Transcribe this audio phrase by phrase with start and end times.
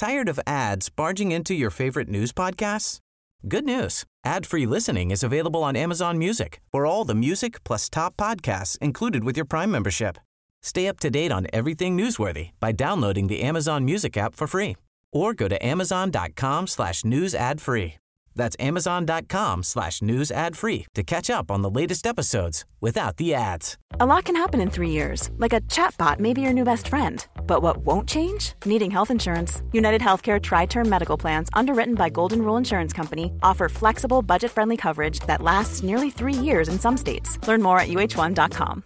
[0.00, 3.00] Tired of ads barging into your favorite news podcasts?
[3.46, 4.04] Good news.
[4.24, 9.24] Ad-free listening is available on Amazon Music for all the music plus top podcasts included
[9.24, 10.16] with your Prime membership.
[10.62, 14.78] Stay up to date on everything newsworthy by downloading the Amazon Music app for free
[15.12, 17.98] or go to amazon.com slash news ad free.
[18.34, 23.34] That's amazon.com slash news ad free to catch up on the latest episodes without the
[23.34, 23.76] ads.
[23.98, 26.88] A lot can happen in three years, like a chatbot may be your new best
[26.88, 27.26] friend.
[27.50, 28.52] But what won't change?
[28.64, 29.60] Needing health insurance.
[29.72, 34.52] United Healthcare Tri Term Medical Plans, underwritten by Golden Rule Insurance Company, offer flexible, budget
[34.52, 37.44] friendly coverage that lasts nearly three years in some states.
[37.48, 38.84] Learn more at uh1.com.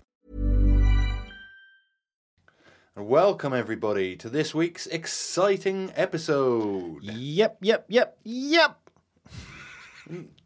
[2.96, 7.02] Welcome, everybody, to this week's exciting episode.
[7.02, 8.80] Yep, yep, yep, yep.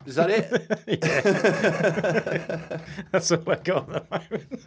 [0.06, 0.50] Is that it?
[3.12, 4.66] That's all I got at the moment.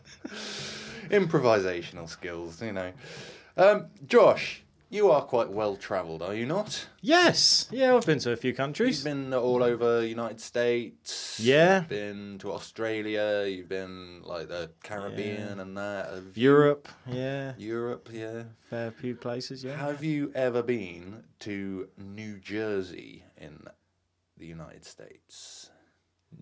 [1.10, 2.94] Improvisational skills, you know.
[3.58, 6.88] Um, Josh, you are quite well travelled, are you not?
[7.02, 8.98] Yes, yeah, I've been to a few countries.
[8.98, 11.40] You've been all over United States.
[11.42, 11.80] Yeah.
[11.82, 13.46] You've been to Australia.
[13.48, 16.14] You've been like the Caribbean and that.
[16.14, 18.44] Have you- Europe, yeah, Europe, yeah.
[18.70, 19.76] fair few places, yeah.
[19.78, 23.66] Have you ever been to New Jersey in
[24.38, 25.70] the United States?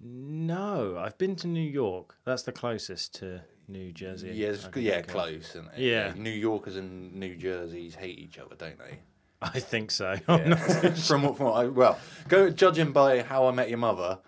[0.04, 2.16] No, I've been to New York.
[2.24, 4.32] That's the closest to New Jersey.
[4.34, 5.50] Yes, I can yeah, close.
[5.52, 5.80] Isn't it?
[5.80, 6.14] Yeah.
[6.16, 9.00] New Yorkers and New Jerseys hate each other, don't they?
[9.42, 10.16] I think so.
[10.16, 10.22] Too
[11.08, 14.20] from what, from what I, well, go judging by How I Met Your Mother,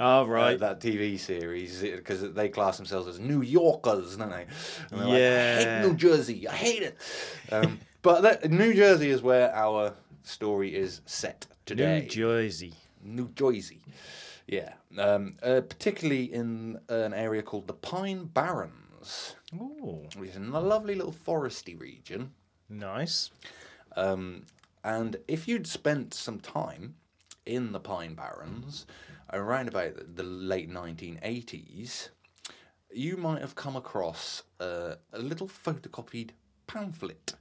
[0.00, 0.60] Oh, uh, right.
[0.60, 4.46] that TV series, because they class themselves as New Yorkers, don't they?
[4.92, 6.46] And they're like, I hate New Jersey.
[6.46, 6.96] I hate it.
[7.50, 12.02] Um, but that, New Jersey is where our story is set today.
[12.02, 12.74] New Jersey.
[13.02, 13.80] New Jersey.
[14.46, 18.72] Yeah, um, uh, particularly in an area called the Pine Barrens,
[19.58, 22.32] Oh, which is in a lovely little foresty region.
[22.68, 23.30] nice.
[23.96, 24.44] Um,
[24.84, 26.94] and if you'd spent some time
[27.46, 28.86] in the Pine Barrens
[29.32, 32.10] around about the- the late 1980s,
[32.92, 36.30] you might have come across uh, a little photocopied
[36.66, 37.34] pamphlet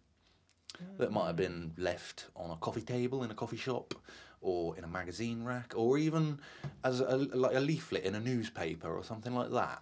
[0.97, 3.93] that might have been left on a coffee table in a coffee shop
[4.41, 6.39] or in a magazine rack or even
[6.83, 9.81] as a, like a leaflet in a newspaper or something like that.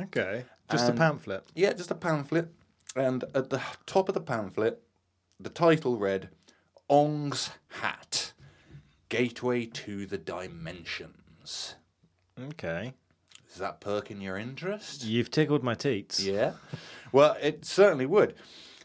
[0.00, 0.44] Okay.
[0.70, 1.44] Just And- a pamphlet.
[1.54, 2.48] Yeah, just a pamphlet.
[2.94, 4.82] And at the top of the pamphlet,
[5.38, 6.30] the title read
[6.88, 7.50] Ong's
[7.80, 8.32] Hat
[9.08, 11.74] Gateway to the Dimensions.
[12.40, 12.94] Okay.
[13.50, 15.04] Is that perking your interest?
[15.04, 16.20] You've tickled my teats.
[16.20, 16.54] Yeah.
[17.12, 18.34] Well, it certainly would.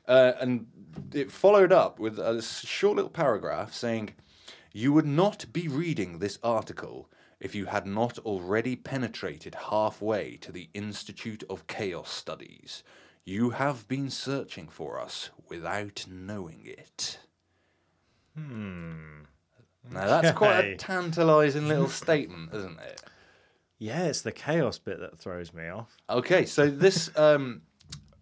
[0.08, 0.68] Uh, and
[1.14, 4.12] it followed up with a short little paragraph saying,
[4.74, 7.10] You would not be reading this article
[7.42, 12.84] if you had not already penetrated halfway to the Institute of Chaos Studies.
[13.26, 17.18] You have been searching for us without knowing it.
[18.38, 19.24] Hmm.
[19.92, 23.02] Now, that's quite a tantalising little statement, isn't it?
[23.80, 25.98] Yeah, it's the chaos bit that throws me off.
[26.08, 27.64] Okay, so this um,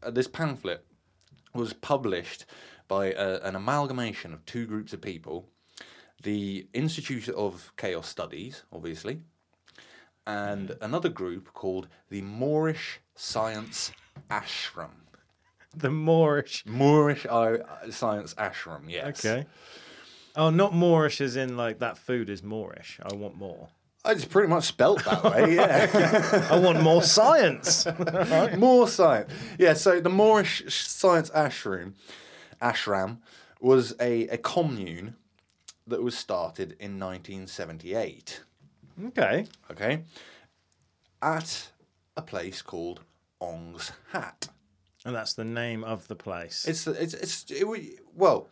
[0.02, 0.86] uh, this pamphlet
[1.54, 2.46] was published
[2.88, 5.50] by uh, an amalgamation of two groups of people:
[6.24, 9.22] the Institute of Chaos Studies, obviously,
[10.28, 13.92] and another group called the Moorish Science
[14.30, 14.92] Ashram.
[15.76, 16.66] The Moorish.
[16.66, 17.58] Moorish uh,
[17.90, 19.26] Science Ashram, yes.
[19.26, 19.46] Okay.
[20.36, 23.00] Oh, not Moorish as in like that food is Moorish.
[23.04, 23.70] I want more.
[24.06, 26.48] It's pretty much spelt that way, yeah.
[26.50, 27.86] I want more science.
[28.58, 29.32] More science.
[29.58, 31.94] Yeah, so the Moorish Science Ashram,
[32.62, 33.18] ashram
[33.60, 35.16] was a, a commune
[35.90, 38.42] that was started in 1978,
[39.08, 39.46] okay.
[39.72, 40.04] okay,
[41.22, 41.70] at
[42.16, 43.02] a place called
[43.40, 44.50] Ong's Hat.
[45.06, 46.66] And that's the name of the place.
[46.68, 47.66] It's, it's, it's, it,
[48.16, 48.50] well,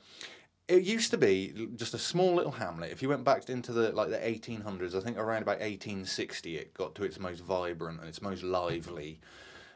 [0.67, 2.91] it used to be just a small little hamlet.
[2.91, 6.73] If you went back into the like the 1800s, I think around about 1860, it
[6.73, 9.19] got to its most vibrant and its most lively.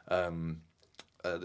[0.07, 0.61] Um,
[1.23, 1.37] uh,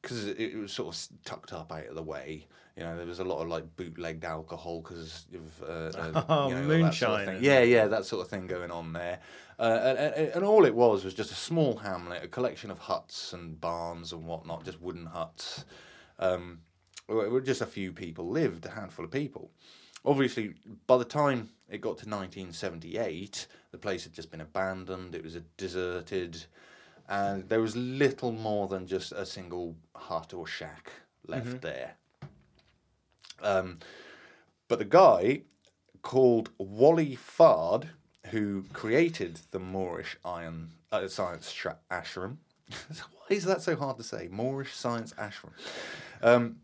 [0.00, 2.46] because it, it was sort of tucked up out of the way.
[2.76, 6.48] You know, there was a lot of like bootlegged alcohol because of uh, uh, Oh,
[6.48, 9.20] you know, that sort of moonshine Yeah, yeah, that sort of thing going on there.
[9.58, 12.78] Uh, and, and, and all it was was just a small hamlet, a collection of
[12.78, 15.64] huts and barns and whatnot, just wooden huts.
[16.18, 16.60] Um,
[17.06, 19.50] where where just a few people lived, a handful of people.
[20.04, 20.54] Obviously,
[20.86, 25.14] by the time it got to 1978, the place had just been abandoned.
[25.14, 26.44] It was a deserted,
[27.08, 30.92] and there was little more than just a single hut or shack
[31.26, 31.94] left there.
[33.42, 33.78] Um,
[34.68, 35.42] but the guy
[36.02, 37.88] called Wally Fard,
[38.28, 42.36] who created the Moorish Iron uh, Science Shra- Ashram.
[42.70, 44.28] Why is that so hard to say?
[44.30, 45.52] Moorish Science Ashram.
[46.22, 46.56] Um,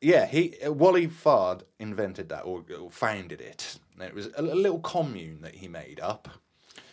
[0.00, 3.78] Yeah, he uh, Wally Fard invented that or, or founded it.
[3.94, 6.28] And It was a, a little commune that he made up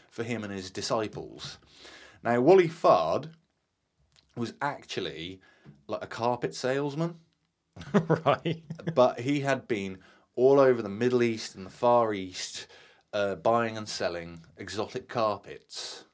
[0.09, 1.57] for him and his disciples.
[2.25, 3.29] Now, Wally Fard
[4.35, 5.41] was actually
[5.87, 7.17] like a carpet salesman,
[8.25, 8.63] right.
[8.95, 9.99] but he had been
[10.35, 12.65] all over the Middle East and the Far East
[13.13, 16.05] uh, buying and selling exotic carpets.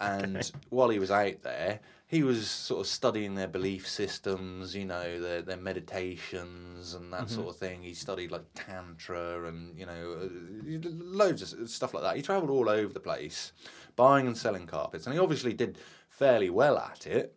[0.00, 1.78] And while he was out there,
[2.12, 7.30] he was sort of studying their belief systems, you know, their their meditations and that
[7.30, 7.82] sort of thing.
[7.82, 12.16] He studied like tantra and you know uh, loads of stuff like that.
[12.16, 13.52] He travelled all over the place,
[13.96, 15.78] buying and selling carpets, and he obviously did
[16.08, 17.36] fairly well at it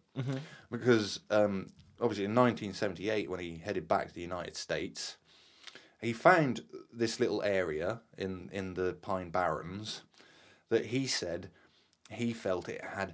[0.71, 1.67] because um,
[2.01, 5.17] obviously in 1978 when he headed back to the United States,
[6.01, 6.61] he found
[6.93, 10.01] this little area in in the Pine Barrens
[10.69, 11.49] that he said
[12.09, 13.13] he felt it had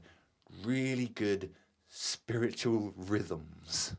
[0.63, 1.51] really good
[1.87, 3.95] spiritual rhythms.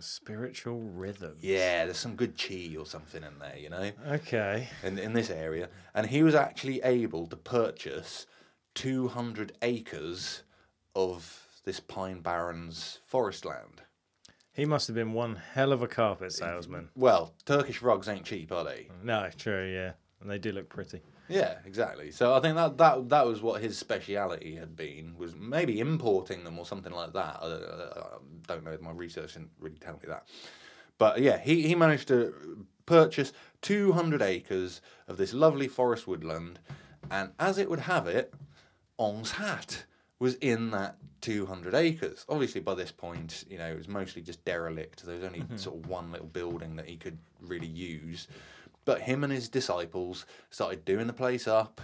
[0.00, 1.36] Spiritual rhythm.
[1.40, 4.68] Yeah, there's some good chi or something in there, you know, Okay.
[4.82, 8.26] in in this area, and he was actually able to purchase
[8.74, 10.42] 200 acres
[10.94, 13.82] of this Pine Barrens forest land.
[14.52, 16.90] He must have been one hell of a carpet salesman.
[16.94, 18.88] Well, Turkish rugs ain't cheap, are they?
[19.02, 19.92] No, true, yeah.
[20.20, 21.00] And they do look pretty.
[21.28, 22.10] Yeah, exactly.
[22.10, 26.44] So I think that that that was what his speciality had been was maybe importing
[26.44, 27.38] them or something like that.
[27.40, 28.76] I, I, I don't know.
[28.80, 30.26] My research didn't really tell me that.
[30.98, 33.32] But yeah, he, he managed to purchase
[33.62, 36.58] 200 acres of this lovely forest woodland,
[37.10, 38.34] and as it would have it,
[38.98, 39.84] Ong's hat
[40.18, 42.24] was in that 200 acres.
[42.28, 45.04] Obviously, by this point, you know, it was mostly just derelict.
[45.04, 48.28] There was only sort of one little building that he could really use.
[48.84, 51.80] But him and his disciples started doing the place up,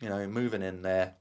[0.00, 1.14] you know, moving in there.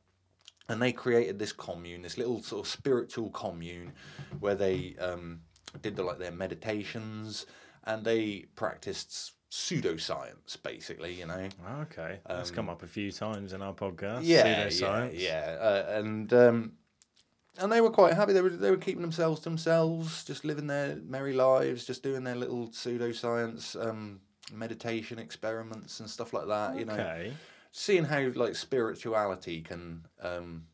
[0.69, 3.93] And they created this commune, this little sort of spiritual commune,
[4.39, 5.41] where they um,
[5.81, 7.45] did the, like their meditations
[7.85, 11.13] and they practiced pseudoscience, basically.
[11.13, 11.47] You know,
[11.83, 12.19] Okay.
[12.27, 14.17] That's come up a few times in our podcast.
[14.17, 15.13] Um, yeah, Pseudoscience.
[15.13, 16.71] yeah, yeah, uh, and um,
[17.59, 18.33] and they were quite happy.
[18.33, 22.23] They were they were keeping themselves to themselves, just living their merry lives, just doing
[22.23, 24.21] their little pseudoscience um,
[24.53, 26.77] meditation experiments and stuff like that.
[26.77, 27.33] You know, Okay.
[27.71, 30.65] seeing how like spirituality can um,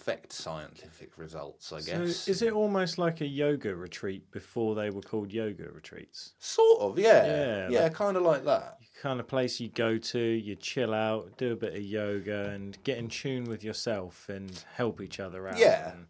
[0.00, 1.72] affect scientific results.
[1.72, 2.16] I guess.
[2.16, 6.34] So is it almost like a yoga retreat before they were called yoga retreats?
[6.38, 8.78] sort of yeah, Yeah, yeah, like- kind of like that.
[9.02, 12.76] Kind of place you go to, you chill out, do a bit of yoga, and
[12.84, 15.56] get in tune with yourself and help each other out.
[15.58, 15.92] Yeah.
[15.92, 16.06] and-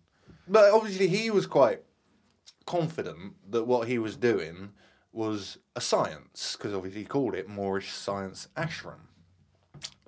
[0.46, 1.82] But obviously, he was quite
[2.66, 4.72] confident that what he was doing
[5.12, 9.00] was a science, because obviously he called it Moorish Science Ashram.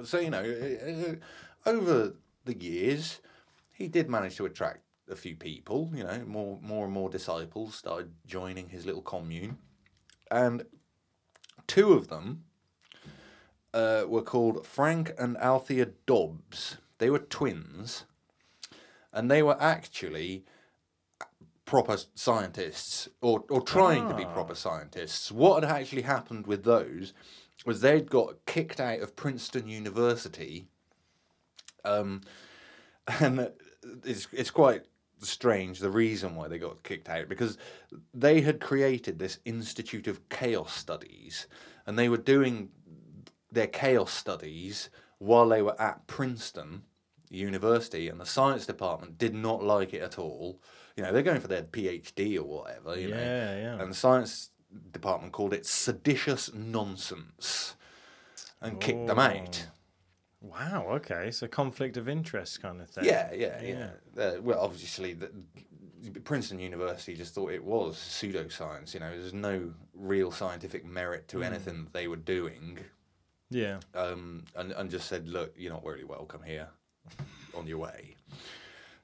[0.05, 1.17] So, you know,
[1.67, 3.21] over the years,
[3.81, 7.75] he did manage to attract a few people, you know, more, more and more disciples
[7.75, 9.57] started joining his little commune.
[10.31, 10.65] And
[11.67, 12.45] two of them
[13.73, 16.77] uh, were called Frank and Althea Dobbs.
[16.99, 18.05] They were twins
[19.15, 20.45] and they were actually
[21.65, 25.33] proper scientists or, or trying to be proper scientists.
[25.33, 27.15] What had actually happened with those
[27.65, 30.67] was they'd got kicked out of Princeton University.
[31.83, 32.21] Um,
[33.21, 33.51] and
[34.05, 34.85] it's, it's quite
[35.19, 37.59] strange the reason why they got kicked out because
[38.15, 41.47] they had created this Institute of Chaos Studies
[41.87, 42.71] and they were doing
[43.53, 46.83] their chaos studies while they were at Princeton
[47.31, 50.61] University, and the science department did not like it at all.
[50.97, 52.99] You know, they're going for their PhD or whatever.
[52.99, 53.81] You know, Yeah, yeah.
[53.81, 54.51] and the science
[54.93, 57.77] department called it seditious nonsense,
[58.61, 59.23] and kicked them oh.
[59.23, 59.67] out.
[60.41, 60.87] Wow.
[60.93, 61.31] Okay.
[61.31, 63.05] So conflict of interest kind of thing.
[63.05, 63.91] Yeah, yeah, yeah.
[64.23, 65.31] Uh, well, obviously, the,
[66.25, 68.95] Princeton University just thought it was pseudoscience.
[68.95, 72.79] You know, there's no real scientific merit to anything that they were doing.
[73.51, 73.81] Yeah.
[73.95, 76.69] um, and, and just said, look, you're not really welcome here
[77.55, 78.15] on your way.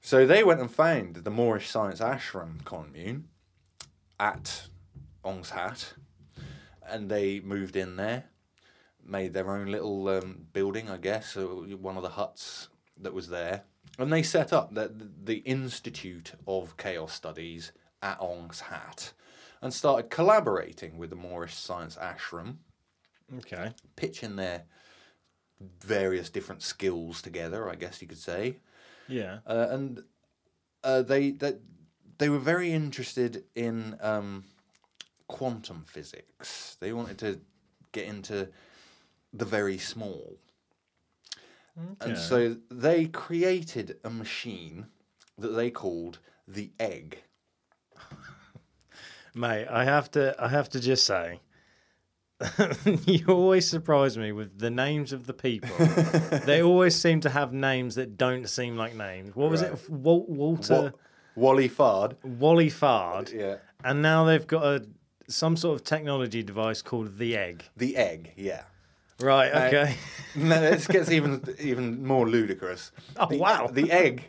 [0.01, 3.27] So they went and found the Moorish Science Ashram commune
[4.21, 4.69] at
[5.25, 5.95] Ong's Hat,
[6.89, 8.27] and they moved in there,
[9.09, 12.69] made their own little um, building, I guess, one of the huts
[13.01, 13.63] that was there,
[13.99, 14.91] and they set up the,
[15.25, 17.73] the Institute of Chaos Studies
[18.03, 19.13] at Ong's Hat,
[19.63, 22.57] and started collaborating with the Moorish Science Ashram
[23.39, 23.73] Okay.
[23.97, 24.65] pitching their
[25.81, 28.57] various different skills together, I guess you could say.
[29.09, 29.39] Yeah.
[29.47, 30.03] Uh, and
[30.85, 31.55] uh, they, they
[32.19, 34.45] they were very interested in um,
[35.29, 36.77] quantum physics.
[36.81, 37.41] They wanted to
[37.93, 38.49] get into
[39.39, 40.39] the very small.
[42.01, 44.87] And so they created a machine
[45.37, 47.19] that they called the egg.
[49.35, 51.41] Mate, I have to I have to just say
[53.07, 55.77] you always surprise me with the names of the people.
[56.47, 59.35] they always seem to have names that don't seem like names.
[59.37, 59.73] What was Right.
[59.73, 59.91] it?
[59.91, 60.83] Walt, Walter
[61.35, 62.17] Wa- Wally Fard.
[62.25, 63.33] Wally Fard.
[63.35, 63.57] Yeah.
[63.85, 64.87] And now they've got a
[65.29, 67.65] some sort of technology device called the egg.
[67.77, 68.33] The egg.
[68.37, 68.63] Yeah.
[69.21, 69.97] Right, okay.
[70.37, 72.93] No, this gets even even more ludicrous.
[73.17, 73.69] Oh, the, wow.
[73.69, 74.25] The egg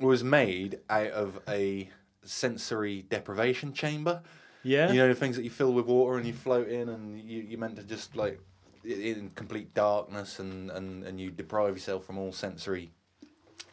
[0.00, 1.90] was made out of a
[2.24, 4.22] sensory deprivation chamber.
[4.62, 4.90] Yeah.
[4.90, 7.42] You know the things that you fill with water and you float in, and you,
[7.42, 8.40] you're meant to just like
[8.82, 12.92] in complete darkness, and, and, and you deprive yourself from all sensory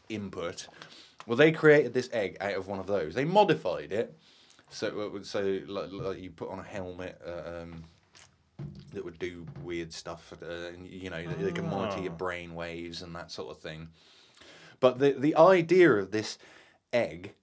[0.09, 0.67] input.
[1.25, 3.13] Well, they created this egg out of one of those.
[3.15, 4.17] They modified it
[4.73, 7.21] so it would so like, like you put on a helmet.
[7.25, 7.83] Uh, um,
[8.93, 12.53] that would do weird stuff, uh, and you know they, they can monitor your brain
[12.55, 13.89] waves and that sort of thing.
[14.79, 16.37] But the the idea of this
[16.91, 17.33] egg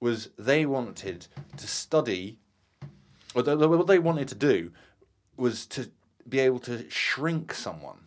[0.00, 2.38] was they wanted to study,
[3.34, 4.72] or the, the- what they wanted to do
[5.36, 5.90] was to
[6.28, 7.98] be able to shrink someone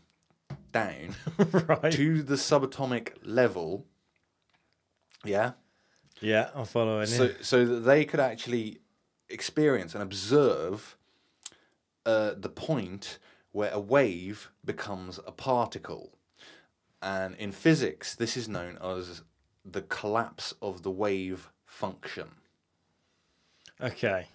[0.71, 1.15] down
[1.67, 1.91] right.
[1.91, 3.85] to the subatomic level.
[5.23, 5.51] Yeah.
[6.21, 7.35] Yeah, I'm following So, you.
[7.41, 8.79] so that they could actually
[9.29, 10.97] experience and observe
[12.09, 13.19] uh, the point
[13.51, 16.17] where a wave becomes a particle.
[17.01, 19.21] And in physics, this is known as
[19.63, 22.29] the collapse of the wave function.
[23.79, 24.27] Okay.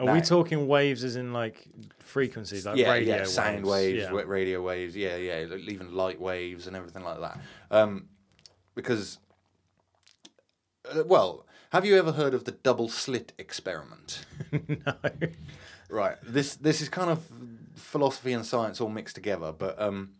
[0.00, 4.02] Are Now- we talking waves as in like frequencies, like yeah, radio yeah, sound waves,
[4.02, 4.22] Yeah.
[4.24, 7.38] radio waves, yeah, yeah, even light waves and everything like that.
[7.70, 8.08] Um,
[8.74, 9.18] because,
[10.90, 14.24] uh, well, have you ever heard of the double slit experiment?
[14.52, 14.94] no.
[15.92, 16.16] Right.
[16.22, 17.22] This this is kind of
[17.74, 20.12] philosophy and science all mixed together, but um,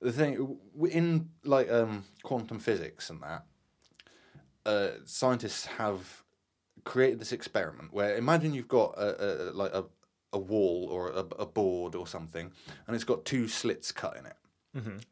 [0.00, 0.56] the thing
[0.90, 3.44] in like um, quantum physics and that,
[4.64, 6.22] uh, scientists have
[6.84, 9.84] created this experiment where imagine you've got a, a like a
[10.32, 12.50] a wall or a, a board or something,
[12.86, 14.36] and it's got two slits cut in it.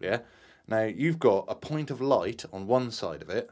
[0.00, 0.21] Yeah.
[0.67, 3.50] Now you've got a point of light on one side of it,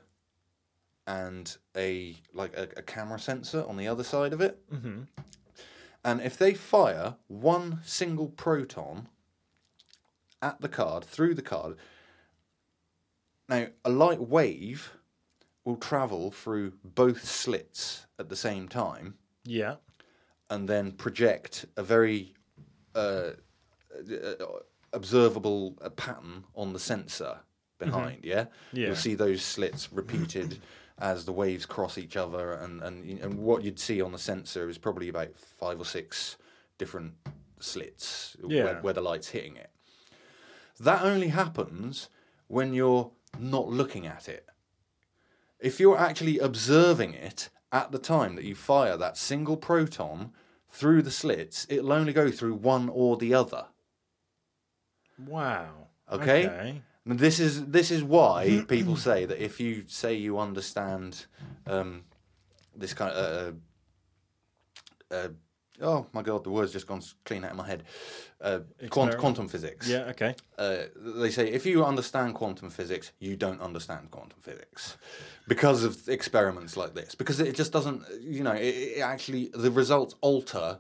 [1.07, 4.59] and a like a, a camera sensor on the other side of it.
[6.05, 9.09] And if they fire one single proton
[10.41, 11.77] at the card, through the card,
[13.49, 14.93] now a light wave
[15.65, 19.77] will travel through both slits at the same time Yeah.
[20.51, 22.35] and then project a very
[22.97, 23.31] uh,
[24.11, 24.35] uh,
[24.93, 27.39] observable uh, pattern on the sensor
[27.79, 28.25] behind.
[28.25, 28.47] Yeah?
[28.73, 28.89] Yeah.
[28.89, 30.59] you'll see those slits repeated
[31.03, 34.69] as the waves cross each other, and and and what you'd see on the sensor
[34.71, 36.37] is probably about five or six
[36.79, 37.13] different
[37.61, 38.65] slits Yeah.
[38.65, 39.71] where, where the light's hitting it.
[40.81, 42.09] That only happens
[42.49, 44.49] when you're not looking at it.
[45.61, 50.33] If you're actually observing it at the time that you fire that single proton
[50.71, 53.67] through the slits, it'll only go through one or the other.
[55.19, 55.89] Wow.
[56.11, 56.47] Okay?
[56.47, 56.83] Okay.
[57.07, 61.27] And This is this is why people say that if you say you understand
[61.67, 62.05] um,
[62.77, 63.55] this kind of
[65.11, 65.29] uh, uh,
[65.81, 67.83] oh my god, the word's just gone clean out of my head.
[68.41, 69.89] Uh, quant- quantum physics.
[69.89, 70.11] Yeah.
[70.11, 70.35] Okay.
[70.59, 74.97] uh, they say if you understand quantum physics, you don't understand quantum physics
[75.49, 77.15] because of experiments like this.
[77.15, 80.79] Because it just doesn't, you know, it, it actually the results alter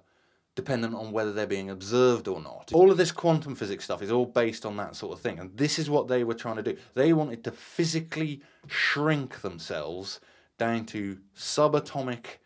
[0.54, 2.71] dependent on whether they're being observed or not.
[2.75, 5.56] All of this quantum physics stuff is all based on that sort of thing, and
[5.56, 6.76] this is what they were trying to do.
[6.94, 10.21] They wanted to physically shrink themselves
[10.59, 12.38] down to subatomic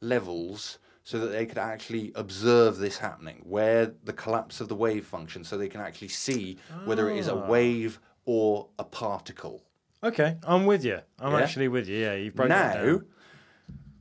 [0.00, 5.06] levels so that they could actually observe this happening, where the collapse of the wave
[5.06, 7.46] function, so they can actually see whether it is a ah.
[7.46, 9.62] wave or a particle.
[10.02, 10.36] Okay.
[10.42, 10.98] I'm with you.
[11.20, 11.38] I'm Yeah?
[11.38, 11.98] actually with you.
[11.98, 12.14] Yeah.
[12.14, 13.06] You've broken it now, down.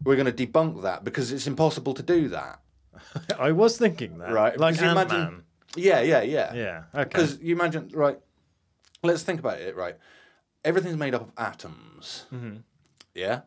[0.04, 2.60] we're going to debunk that because it's impossible to do that.
[3.40, 4.32] I was thinking that.
[4.32, 5.44] Right, Like you Ant imagine- Man.
[5.78, 6.54] Yeah, yeah, yeah.
[6.54, 6.84] Yeah.
[6.94, 7.04] Okay.
[7.04, 8.18] Because you imagine, right?
[9.04, 9.98] Let's think about it, right?
[10.64, 12.26] Everything's made up of atoms.
[12.34, 12.58] Mm-hmm.
[13.14, 13.42] Yeah?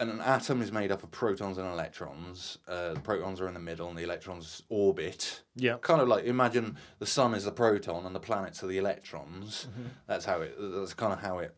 [0.00, 2.58] And an atom is made up of protons and electrons.
[2.68, 5.42] Uh, the protons are in the middle and the electrons orbit.
[5.54, 5.76] Yeah.
[5.80, 9.68] Kind of like imagine the sun is the proton and the planets are the electrons.
[9.70, 9.88] Mm-hmm.
[10.08, 10.54] That's how it.
[10.58, 11.54] That's kind of how it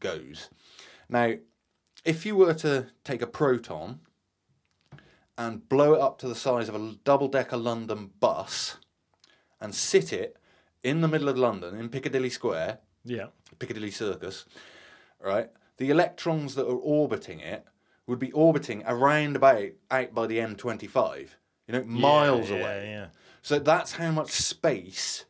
[0.00, 0.50] goes.
[1.08, 1.34] Now,
[2.04, 4.00] if you were to take a proton
[5.40, 8.76] and blow it up to the size of a double-decker London bus
[9.58, 10.36] and sit it
[10.82, 13.28] in the middle of London in Piccadilly Square, Yeah.
[13.58, 14.44] Piccadilly Circus,
[15.18, 15.48] right?
[15.78, 17.64] The electrons that are orbiting it
[18.06, 21.30] would be orbiting around about out by the M25,
[21.66, 22.90] you know, miles yeah, away.
[22.90, 23.06] Yeah.
[23.40, 25.24] So that's how much space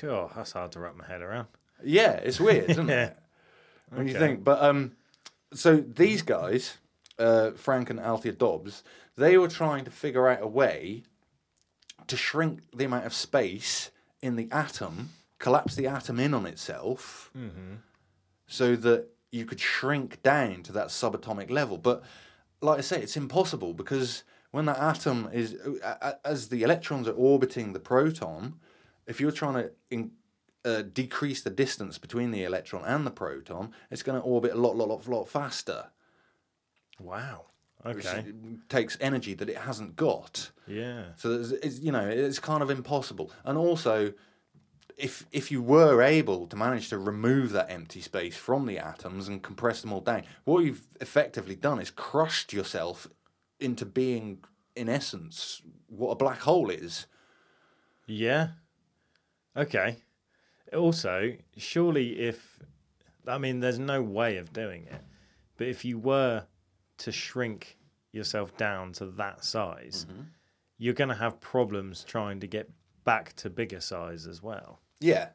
[0.00, 0.30] Cool.
[0.34, 1.48] That's hard to wrap my head around.
[1.82, 3.06] Yeah, it's weird, isn't Yeah.
[3.06, 3.16] it?
[3.90, 4.92] When you think, but um,
[5.54, 6.76] so these guys,
[7.18, 8.82] uh, Frank and Althea Dobbs,
[9.16, 11.04] they were trying to figure out a way
[12.06, 13.90] to shrink the amount of space
[14.20, 17.30] in the atom, collapse the atom in on itself,
[18.46, 21.78] so that you could shrink down to that subatomic level.
[21.78, 22.02] But
[22.60, 27.08] like I say, it's impossible because when that atom is, a- a- as the electrons
[27.08, 28.54] are orbiting the proton,
[29.08, 30.12] if you're trying to in,
[30.64, 34.56] uh, decrease the distance between the electron and the proton, it's going to orbit a
[34.56, 35.86] lot, lot, lot, lot faster.
[37.00, 37.46] Wow.
[37.86, 38.24] Okay.
[38.68, 40.50] takes energy that it hasn't got.
[40.66, 41.04] Yeah.
[41.16, 43.32] So it's, it's you know it's kind of impossible.
[43.44, 44.12] And also,
[44.96, 49.28] if if you were able to manage to remove that empty space from the atoms
[49.28, 53.06] and compress them all down, what you've effectively done is crushed yourself
[53.60, 54.38] into being,
[54.74, 57.06] in essence, what a black hole is.
[58.06, 58.48] Yeah.
[59.56, 59.96] Okay.
[60.72, 62.58] Also, surely if
[63.26, 65.02] I mean there's no way of doing it.
[65.56, 66.44] But if you were
[66.98, 67.78] to shrink
[68.12, 70.22] yourself down to that size, mm-hmm.
[70.78, 72.70] you're going to have problems trying to get
[73.04, 74.80] back to bigger size as well.
[75.00, 75.28] Yeah,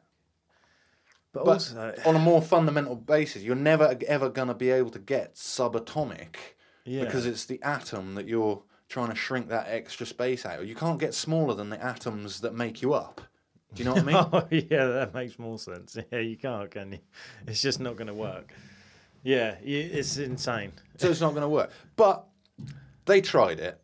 [1.32, 4.90] But, but also on a more fundamental basis, you're never ever going to be able
[4.90, 6.36] to get subatomic
[6.84, 7.04] Yeah.
[7.04, 10.66] because it's the atom that you're trying to shrink that extra space out.
[10.66, 13.20] You can't get smaller than the atoms that make you up.
[13.74, 14.16] Do you know what I mean?
[14.32, 15.96] Oh yeah, that makes more sense.
[16.10, 16.98] Yeah, you can't, can you?
[17.46, 18.52] It's just not going to work.
[19.22, 20.72] Yeah, it's insane.
[20.96, 21.70] so it's not going to work.
[21.96, 22.26] But
[23.06, 23.80] they tried it.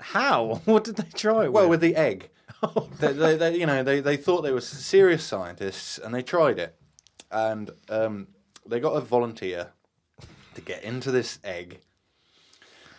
[0.00, 0.60] How?
[0.64, 1.48] What did they try?
[1.48, 1.80] Well, with?
[1.80, 2.30] with the egg.
[3.00, 6.58] they, they, they, you know, they, they thought they were serious scientists and they tried
[6.58, 6.74] it.
[7.30, 8.28] And um,
[8.66, 9.68] they got a volunteer
[10.54, 11.80] to get into this egg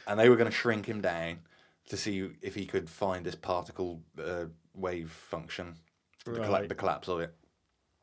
[0.08, 1.40] and they were going to shrink him down
[1.90, 5.76] to see if he could find this particle uh, wave function,
[6.34, 6.70] the, colla- Right.
[6.70, 7.34] the collapse of it.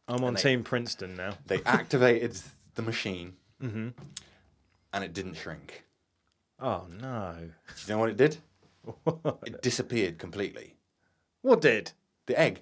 [0.08, 1.34] I'm on they- Team Princeton now.
[1.46, 2.38] They activated
[2.74, 3.88] the machine mm-hmm.
[4.92, 5.84] and it didn't shrink.
[6.60, 7.34] Oh no!
[7.38, 7.42] Do
[7.86, 8.36] you know what it did?
[9.46, 10.76] It disappeared completely.
[11.42, 11.92] What did?
[12.26, 12.60] The egg.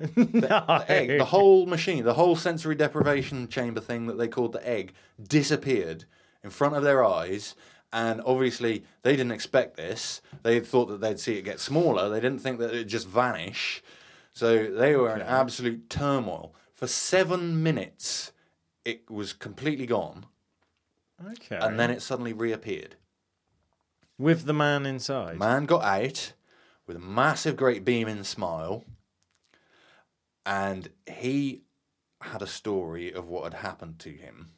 [0.16, 0.30] no.
[0.32, 4.68] the egg, the whole machine, the whole sensory deprivation chamber thing that they called the
[4.68, 6.04] egg, disappeared
[6.44, 7.54] in front of their eyes.
[7.92, 10.20] And obviously, they didn't expect this.
[10.42, 12.08] They thought that they'd see it get smaller.
[12.08, 13.82] They didn't think that it'd just vanish.
[14.38, 16.54] So they were in absolute turmoil.
[16.72, 18.30] For seven minutes,
[18.84, 20.26] it was completely gone.
[21.32, 21.58] Okay.
[21.60, 22.94] And then it suddenly reappeared.
[24.16, 25.38] with the man inside.
[25.38, 26.34] Man got out
[26.86, 28.84] with a massive, great beaming smile,
[30.46, 31.62] and he
[32.20, 34.50] had a story of what had happened to him.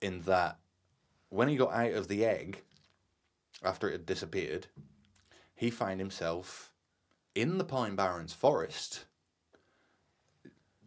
[0.00, 0.58] In that,
[1.28, 2.62] when he got out of the egg,
[3.62, 4.66] after it had disappeared,
[5.54, 6.72] he found himself
[7.36, 9.04] in the Pine Barrens forest.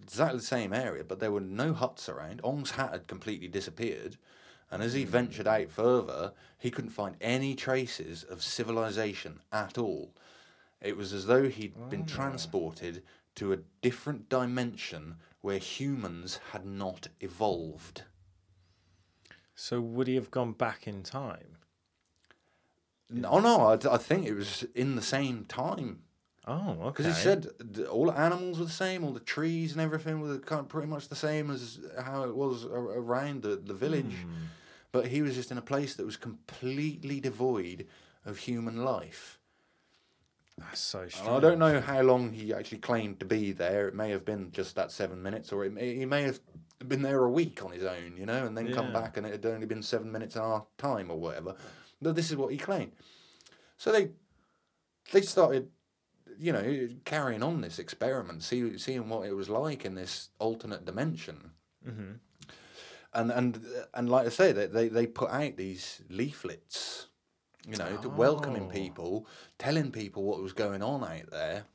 [0.01, 2.41] Exactly the same area, but there were no huts around.
[2.43, 4.17] Ong's hat had completely disappeared.
[4.71, 5.11] And as he hmm.
[5.11, 10.11] ventured out further, he couldn't find any traces of civilization at all.
[10.81, 12.15] It was as though he'd been ah.
[12.15, 13.03] transported
[13.35, 18.03] to a different dimension where humans had not evolved.
[19.55, 21.57] So would he have gone back in time?
[23.09, 26.03] No, oh, no, I, I think it was in the same time.
[26.51, 26.87] Oh, okay.
[26.87, 27.47] Because he said
[27.91, 30.87] all the animals were the same, all the trees and everything were kind of pretty
[30.87, 34.15] much the same as how it was around the, the village.
[34.23, 34.45] Hmm.
[34.91, 37.85] But he was just in a place that was completely devoid
[38.25, 39.39] of human life.
[40.57, 41.29] that's so strange.
[41.29, 43.87] I don't know how long he actually claimed to be there.
[43.87, 46.39] It may have been just that seven minutes, or it may, he may have
[46.87, 49.31] been there a week on his own, you know, and then come back and it
[49.31, 51.55] had only been seven minutes in our time or whatever.
[52.01, 52.93] But this is what he claimed.
[53.77, 54.09] So they
[55.11, 55.69] they started,
[56.39, 60.85] you know, carrying on this experiment, see, seeing what it was like in this alternate
[60.85, 61.51] dimension.
[61.87, 62.11] Mm-hmm.
[63.13, 63.59] And and
[63.93, 67.07] and like I say, they they, they put out these leaflets,
[67.67, 68.73] you know, to welcoming Oh.
[68.73, 71.65] people, telling people what was going on out there,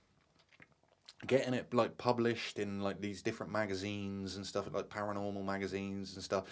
[1.27, 6.25] getting it like published in like these different magazines and stuff, like paranormal magazines and
[6.25, 6.45] stuff.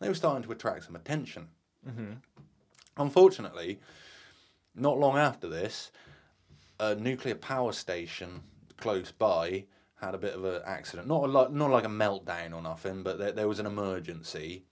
[0.00, 1.48] They were starting to attract some attention.
[2.96, 3.80] Unfortunately,
[4.74, 5.90] not long after this,
[6.80, 8.42] a nuclear power station
[8.76, 9.64] close by
[10.00, 11.08] had a bit of an accident.
[11.08, 14.64] Not a lot, not like a meltdown or nothing, but there, there was an emergency,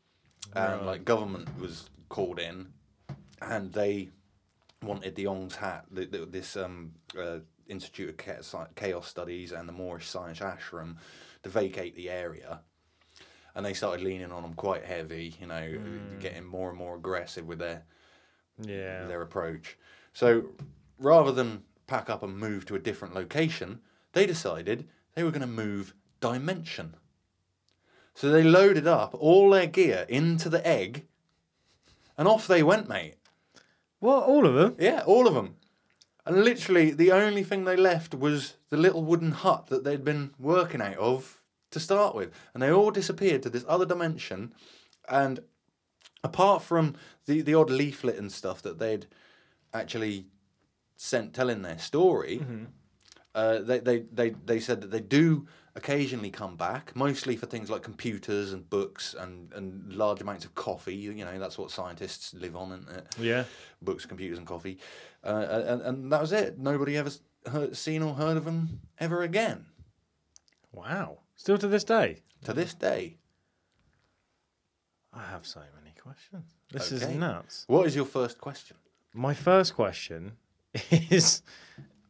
[0.55, 2.69] and like government was called in,
[3.42, 4.11] and they
[4.83, 7.38] wanted the Ong's Hat, the, the, this um, uh,
[7.69, 10.97] Institute of Chaos Studies and the Moorish Science Ashram
[11.42, 12.61] to vacate the area.
[13.57, 15.79] And they started leaning on them quite heavy, you know,
[16.21, 17.85] getting more and more aggressive with their
[18.61, 19.07] Yeah.
[19.07, 19.77] their approach.
[20.12, 20.51] So
[20.99, 23.81] rather than pack up and move to a different location,
[24.12, 26.96] they decided they were going to move dimension.
[28.14, 31.07] So they loaded up all their gear into the egg,
[32.16, 33.16] and off they went, mate.
[33.99, 34.25] What?
[34.25, 34.77] All of them?
[34.79, 35.57] Yeah, all of them.
[36.25, 40.33] And literally, the only thing they left was the little wooden hut that they'd been
[40.38, 42.33] working out of to start with.
[42.53, 44.53] And they all disappeared to this other dimension.
[45.09, 45.40] And
[46.25, 46.96] apart from
[47.27, 49.07] the, the odd leaflet and stuff that they'd
[49.72, 50.27] actually
[50.97, 52.41] sent telling their story,
[53.35, 57.69] uh, they, they, they, they said that they do occasionally come back, mostly for things
[57.69, 60.95] like computers and books and, and large amounts of coffee.
[60.97, 63.07] You know, that's what scientists live on, isn't it?
[63.19, 63.45] Yeah.
[63.83, 64.79] books, computers, and coffee.
[65.23, 66.59] Uh, and, and that was it.
[66.59, 67.11] Nobody ever
[67.51, 69.67] heard, seen or heard of them ever again
[70.73, 71.19] Wow.
[71.37, 72.23] Still to this day.
[72.45, 73.17] to this day.
[75.13, 76.55] I have so many questions.
[76.71, 77.13] This Okay.
[77.13, 77.65] is nuts.
[77.69, 78.77] What is your first question?
[79.15, 80.33] My first question
[80.91, 81.43] is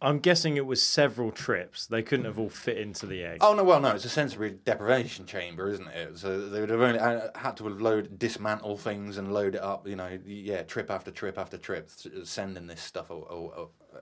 [0.00, 1.86] I'm guessing it was several trips.
[1.86, 3.38] They couldn't have all fit into the egg.
[3.40, 6.18] Oh no, well no, it's a sensory deprivation chamber, isn't it?
[6.18, 9.88] So they would have only had to have load, dismantle things and load it up.
[9.88, 11.90] You know, yeah, trip after trip after trip,
[12.24, 13.10] sending this stuff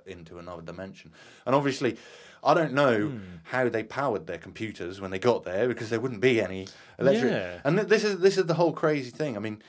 [0.04, 1.12] into another dimension.
[1.46, 1.96] And obviously,
[2.42, 3.20] I don't know hmm.
[3.44, 6.66] how they powered their computers when they got there because there wouldn't be any
[6.98, 7.30] electric.
[7.30, 7.60] Yeah.
[7.62, 9.36] And th- this is this is the whole crazy thing.
[9.36, 9.62] I mean,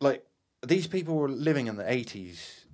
[0.00, 0.24] like
[0.66, 2.61] these people were living in the eighties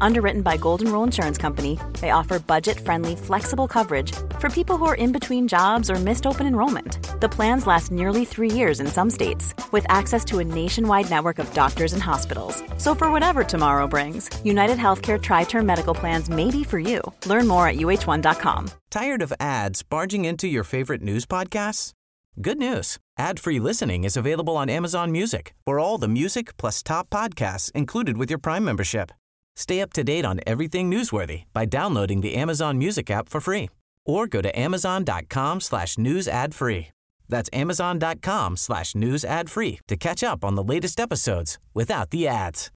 [0.00, 4.84] Underwritten by Golden Rule Insurance Company, they offer budget friendly, flexible coverage for people who
[4.84, 7.20] are in between jobs or missed open enrollment.
[7.20, 11.38] The plans last nearly three years in some states, with access to a nationwide network
[11.38, 12.62] of doctors and hospitals.
[12.76, 17.00] So, for whatever tomorrow brings, United Healthcare Tri Term Medical Plans may be for you.
[17.26, 18.70] Learn more at uh1.com.
[18.90, 21.92] Tired of ads barging into your favorite news podcasts?
[22.40, 22.98] Good news.
[23.18, 28.16] Ad-free listening is available on Amazon Music for all the music plus top podcasts included
[28.16, 29.10] with your Prime membership.
[29.58, 33.68] Stay up to date on everything newsworthy by downloading the Amazon Music app for free
[34.06, 36.88] or go to amazon.com slash news ad free.
[37.28, 42.28] That's amazon.com slash news ad free to catch up on the latest episodes without the
[42.28, 42.70] ads.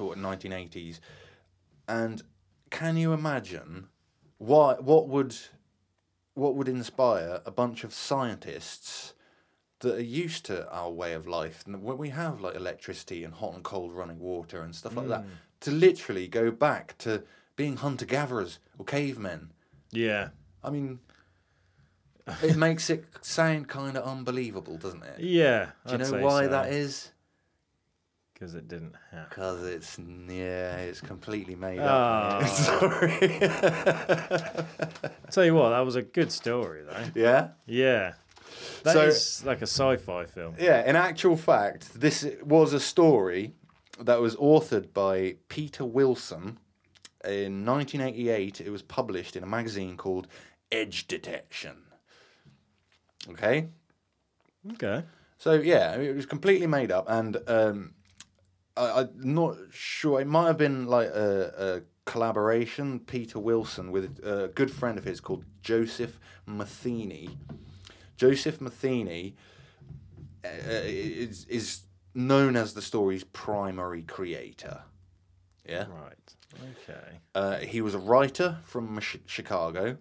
[0.00, 0.98] or 1980s.
[1.86, 2.22] And
[2.70, 3.86] can you imagine
[4.38, 5.36] what what would
[6.34, 9.14] what would inspire a bunch of scientists
[9.80, 13.34] that are used to our way of life and when we have like electricity and
[13.34, 15.24] hot and cold running water and stuff like that
[15.60, 17.22] to literally go back to
[17.56, 19.50] being hunter gatherers or cavemen.
[19.90, 20.28] Yeah.
[20.62, 21.00] I mean
[22.42, 25.20] it makes it sound kind of unbelievable, doesn't it?
[25.20, 25.70] Yeah.
[25.86, 27.10] Do you know why that is?
[28.34, 29.26] Because it didn't happen.
[29.28, 32.38] Because it's yeah, it's completely made Ah.
[32.38, 32.46] up.
[32.48, 33.18] Sorry.
[35.30, 37.04] Tell you what, that was a good story, though.
[37.14, 38.14] yeah, Yeah.
[38.84, 40.54] That is So- like a sci fi film.
[40.58, 40.88] yeah.
[40.88, 43.54] In actual fact, this was a story
[43.98, 46.58] that was authored by Peter Wilson
[47.24, 48.60] in 1988.
[48.60, 50.26] It was published in a magazine called
[50.72, 51.76] Edge Detection.
[53.30, 53.68] Okay.
[54.72, 55.04] Okay.
[55.38, 57.94] So yeah, it was completely made up, and um,
[58.76, 60.20] I, I'm not sure.
[60.20, 63.00] It might have been like a, a collaboration.
[63.00, 67.38] Peter Wilson with a good friend of his called Joseph Matheny.
[68.20, 69.34] Joseph Matheny
[70.44, 70.48] uh,
[70.84, 71.80] is is
[72.14, 74.82] known as the story's primary creator.
[75.66, 75.86] Yeah.
[75.88, 76.36] Right.
[76.62, 77.18] Okay.
[77.34, 79.96] Uh, he was a writer from Chicago,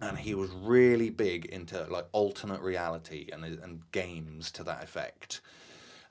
[0.00, 5.40] and he was really big into like alternate reality and and games to that effect.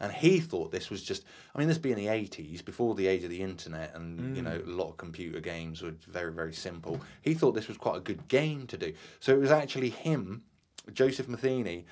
[0.01, 1.23] And he thought this was just,
[1.55, 4.59] I mean, this being the 80s, before the age of the internet, and, you know,
[4.61, 6.99] a lot of computer games were very, very simple.
[7.21, 8.91] He thought this was quite a good game to do.
[9.21, 10.43] So it was actually him,
[10.91, 11.85] Joseph Matheny,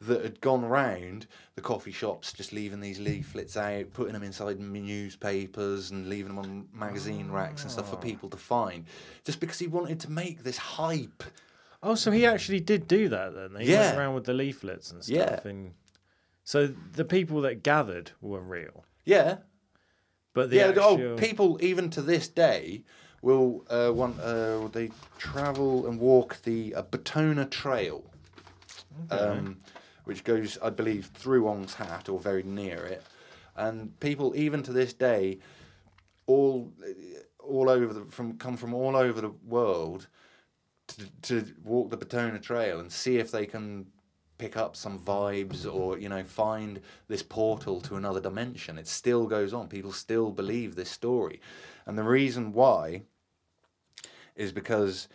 [0.00, 4.60] that had gone round the coffee shops, just leaving these leaflets out, putting them inside
[4.60, 8.84] newspapers and leaving them on magazine racks and stuff for people to find,
[9.24, 11.22] just because he wanted to make this hype.
[11.82, 13.60] Oh, so he actually did do that then?
[13.60, 13.86] He Yeah.
[13.86, 15.16] went around with the leaflets and stuff.
[15.16, 15.40] Yeah.
[15.48, 15.72] And
[16.44, 19.38] so the people that gathered were real, Yeah,
[20.34, 20.68] but the yeah.
[20.68, 20.82] actual
[21.12, 22.84] Oh, people even to this day
[23.22, 28.10] will uh, want uh, they travel and walk the uh, Batona Trail,
[29.10, 29.58] um,
[30.04, 33.02] which goes, I believe, through Ong's Hat or very near it,
[33.56, 35.38] and people even to this day,
[36.26, 36.72] all
[37.38, 40.08] all over the from come from all over the world
[40.88, 43.86] to, to walk the Batona Trail and see if they can
[44.38, 48.78] pick up some vibes or you know find this portal to another dimension.
[48.78, 49.68] It still goes on.
[49.68, 51.40] People still believe this story,
[51.86, 53.02] and the reason why
[54.34, 55.08] is because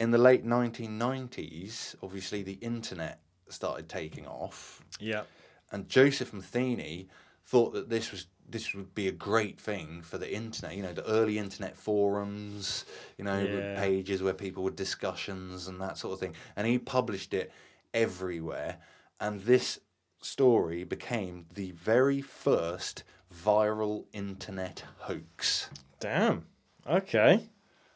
[0.00, 5.24] in the late 1990s, obviously the internet started taking off, Yeah.
[5.70, 7.08] and Joseph Matheny
[7.44, 10.76] thought that this was this would be a great thing for the internet.
[10.76, 12.84] You know, the early internet forums,
[13.16, 13.78] you know, Yeah.
[13.80, 16.34] pages where people would discussions and that sort of thing.
[16.56, 17.52] And he published it
[17.94, 18.78] everywhere,
[19.20, 19.78] and this
[20.20, 25.70] story became the very first viral internet hoax.
[26.00, 26.46] Damn.
[26.88, 27.48] Okay.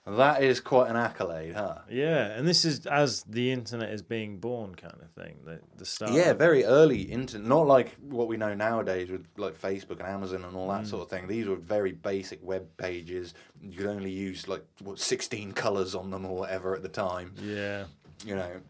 [0.06, 1.78] That is quite an accolade, huh?
[1.88, 5.38] Yeah, and this is as the internet is being born, kind of thing.
[5.46, 6.12] The the start.
[6.12, 10.44] Yeah, very early internet, not like what we know nowadays with like Facebook and Amazon
[10.44, 10.82] and all Mm.
[10.82, 11.26] that sort of thing.
[11.26, 13.32] These were very basic web pages.
[13.62, 17.32] You could only use like what sixteen colors on them or whatever at the time.
[17.42, 17.84] Yeah.
[18.26, 18.60] You know,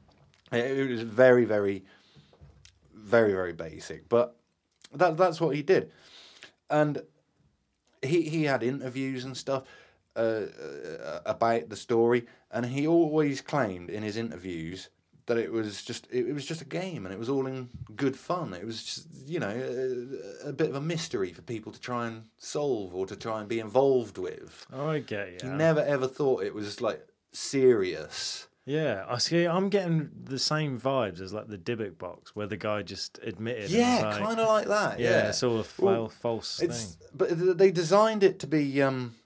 [0.52, 1.84] it, it was very, very,
[2.94, 4.08] very, very basic.
[4.08, 4.36] But
[4.94, 5.90] that that's what he did,
[6.70, 7.02] and
[8.02, 9.64] he he had interviews and stuff
[10.16, 14.88] uh, uh, about the story, and he always claimed in his interviews
[15.26, 18.16] that it was just it, was just a game and it was all in good
[18.16, 18.52] fun.
[18.52, 19.48] It was just you know
[20.44, 23.40] a, a bit of a mystery for people to try and solve or to try
[23.40, 24.66] and be involved with.
[24.72, 28.48] Oh, I get He never ever thought it was like serious.
[28.66, 29.44] Yeah, I see.
[29.44, 33.68] I'm getting the same vibes as like the Dybbuk box, where the guy just admitted.
[33.70, 34.98] Yeah, like, kind of like that.
[34.98, 37.08] Yeah, Yeah, it's all a Well, false It's thing.
[37.14, 39.16] but they designed it to be um,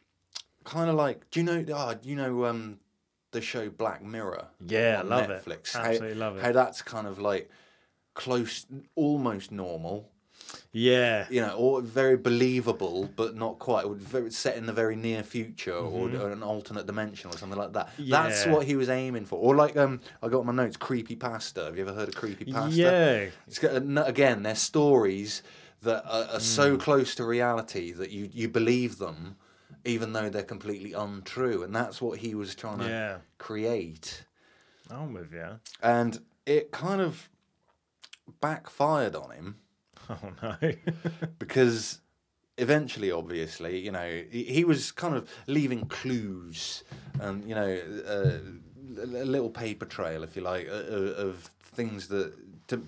[0.69, 1.29] kind of like.
[1.31, 1.65] Do you know?
[1.75, 2.79] Ah, do you know um,
[3.33, 4.47] the show Black Mirror?
[4.67, 5.75] Yeah, I on love Netflix.
[5.75, 5.79] it.
[5.79, 6.43] How- Absolutely love it.
[6.45, 7.51] How that's kind of like
[8.15, 10.11] close, almost normal.
[10.73, 13.87] yeah, You know, or very believable, but not quite.
[13.87, 17.73] Very set in the very near future, or, or an alternate dimension, or something like
[17.75, 17.91] that.
[17.99, 18.23] Yeah.
[18.23, 18.53] That's Mm-hmm.
[18.53, 19.37] What he was aiming for.
[19.39, 20.77] Or like um, I got my notes.
[20.77, 21.65] Creepy pasta.
[21.65, 22.77] Have you ever heard of creepy pasta?
[22.77, 23.75] yeah, It's got,
[24.09, 25.43] again, they're stories
[25.83, 26.81] that are, are so Mm.
[26.81, 29.37] close to reality that you, you believe them,
[29.89, 31.63] even though they're completely untrue.
[31.63, 33.19] And that's what he was trying to Yeah.
[33.39, 34.25] create.
[34.91, 35.61] I'm with you.
[35.83, 37.29] And it kind of
[38.41, 39.57] backfired on him
[40.11, 40.57] Oh no.
[41.39, 42.01] because
[42.57, 46.83] eventually, obviously, you know, he, he was kind of leaving clues
[47.21, 52.33] and, you know, uh, a little paper trail, if you like, uh, of things that
[52.69, 52.83] to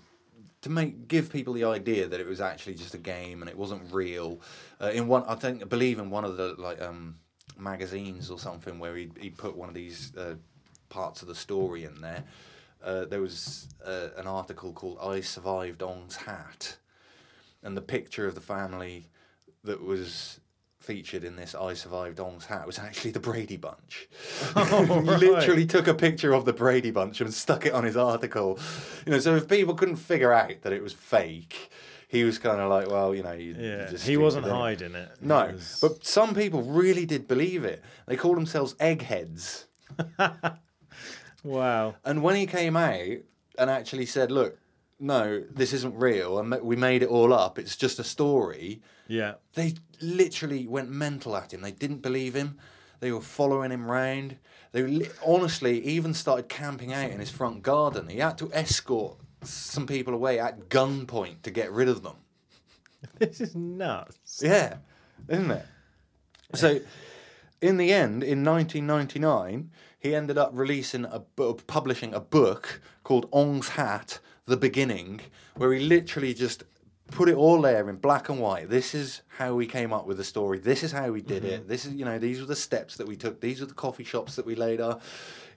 [0.62, 3.56] to make give people the idea that it was actually just a game and it
[3.56, 4.40] wasn't real.
[4.80, 7.16] Uh, in one, I think, I believe in one of the like um,
[7.58, 10.34] magazines or something where he he put one of these uh,
[10.88, 12.24] parts of the story in there.
[12.82, 16.76] Uh, there was uh, an article called "I Survived Ong's Hat,"
[17.62, 19.08] and the picture of the family
[19.64, 20.39] that was
[20.80, 24.08] featured in this "I Survived Ong's Hat" was actually the Brady Bunch.
[24.56, 25.20] Oh, he right.
[25.20, 28.58] literally took a picture of the Brady Bunch and stuck it on his article.
[29.06, 31.70] You know, so if people couldn't figure out that it was fake,
[32.08, 34.50] he was kind of like, well, you know, you, Yeah, just he wasn't innit?
[34.58, 35.10] hiding it.
[35.20, 37.82] It No, was- but some people really did believe it.
[38.06, 39.66] They called themselves eggheads.
[41.44, 41.94] wow.
[42.04, 43.18] And when he came out
[43.58, 44.58] and actually said, "Look,
[45.00, 47.58] no, this isn't real, and we made it all up.
[47.58, 49.34] It's just a story," Yeah.
[49.54, 51.62] they literally went mental at him.
[51.62, 52.58] They didn't believe him.
[53.00, 54.36] They were following him round.
[54.72, 58.08] They li- honestly even started camping out in his front garden.
[58.08, 62.16] He had to escort some people away at gunpoint to get rid of them.
[63.18, 64.40] This is nuts.
[64.42, 64.76] Yeah,
[65.28, 65.66] isn't it?
[66.54, 66.80] So,
[67.62, 73.26] in the end, in 1999, he ended up releasing a bu- publishing a book called
[73.32, 74.18] Ong's Hat:
[74.50, 75.20] The Beginning,
[75.56, 76.64] where he literally just
[77.10, 78.68] put it all there in black and white.
[78.68, 80.58] This is how we came up with the story.
[80.58, 81.60] This is how we did it.
[81.60, 81.68] Mm-hmm.
[81.68, 83.40] This is, you know, these were the steps that we took.
[83.40, 85.00] These are the coffee shops that we laid our,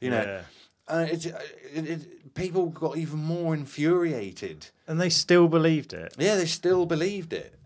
[0.02, 0.24] you know.
[0.24, 0.42] Yeah.
[0.88, 1.26] And it,
[1.74, 4.68] it, it, people got even more infuriated.
[4.88, 6.16] And they still believed it.
[6.18, 7.58] Yeah, they still believed it.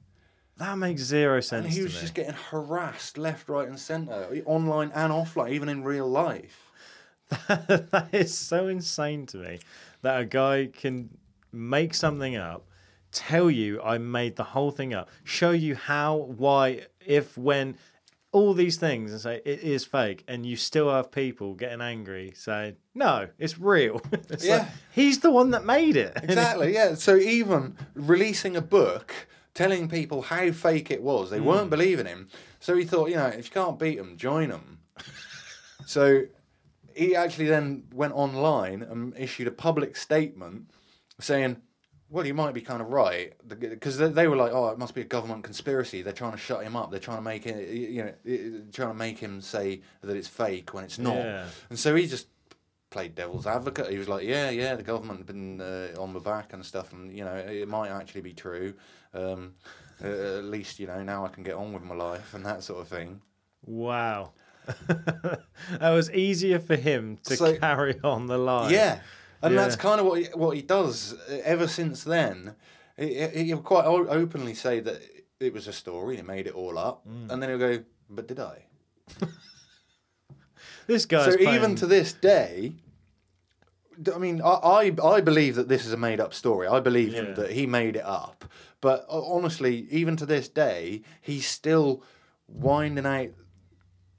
[0.57, 4.91] That makes zero sense And he was just getting harassed left, right, and centre, online
[4.93, 6.66] and offline, even in real life.
[7.47, 9.59] that is so insane to me
[10.01, 11.09] that a guy can
[11.51, 12.67] make something up,
[13.11, 17.77] tell you I made the whole thing up, show you how, why, if, when,
[18.31, 22.33] all these things, and say it is fake, and you still have people getting angry
[22.35, 24.01] saying, no, it's real.
[24.11, 24.69] It's like, Yeah.
[24.91, 26.17] he's the one that made it.
[26.23, 26.95] Exactly, yeah.
[26.95, 29.13] So even releasing a book
[29.53, 31.69] telling people how fake it was, they weren't hmm.
[31.69, 32.27] believing him.
[32.59, 34.79] So he thought, you know, if you can't beat them, join them.
[35.85, 36.23] so
[36.97, 40.71] he actually then went online and issued a public statement
[41.19, 41.57] saying,
[42.09, 44.95] well, you might be kind of right, because they, they were like, "Oh, it must
[44.95, 46.01] be a government conspiracy.
[46.01, 46.89] They're trying to shut him up.
[46.89, 50.73] They're trying to make it, you know, trying to make him say that it's fake
[50.73, 51.45] when it's not." Yeah.
[51.69, 52.27] And so he just
[52.89, 53.91] played devil's advocate.
[53.91, 56.93] He was like, "Yeah, yeah, the government have been uh, on my back and stuff,
[56.93, 58.73] and you know, it might actually be true.
[59.13, 59.55] Um,
[60.01, 62.63] uh, at least you know now I can get on with my life and that
[62.63, 63.21] sort of thing."
[63.65, 64.31] Wow.
[64.87, 68.71] that was easier for him to So- carry on the line.
[68.71, 68.99] Yeah,
[69.41, 69.61] and Yeah.
[69.61, 71.13] that's kind of what he, what he does.
[71.29, 72.55] Uh, Ever since then,
[72.97, 75.01] he, he- he'll quite openly say that
[75.39, 76.17] it was a story.
[76.17, 77.31] and He made it all up, Mm.
[77.31, 78.65] and then he'll go, "But did I?"
[80.87, 81.25] This guy.
[81.29, 82.73] so playing- even to this day,
[84.13, 86.67] I mean, I, I I believe that this is a made up story.
[86.67, 87.31] I believe Yeah.
[87.33, 88.45] that he made it up.
[88.79, 92.03] But uh, honestly, even to this day, he's still
[92.47, 93.29] winding out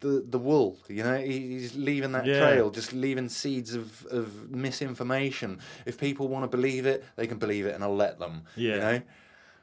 [0.01, 0.79] the the wool.
[0.89, 2.39] You know, he's leaving that Yeah.
[2.41, 5.59] trail, just leaving seeds of, of misinformation.
[5.87, 8.43] If people want to believe it, they can believe it, and I'll let them.
[8.57, 8.75] Yeah.
[8.75, 9.03] You know.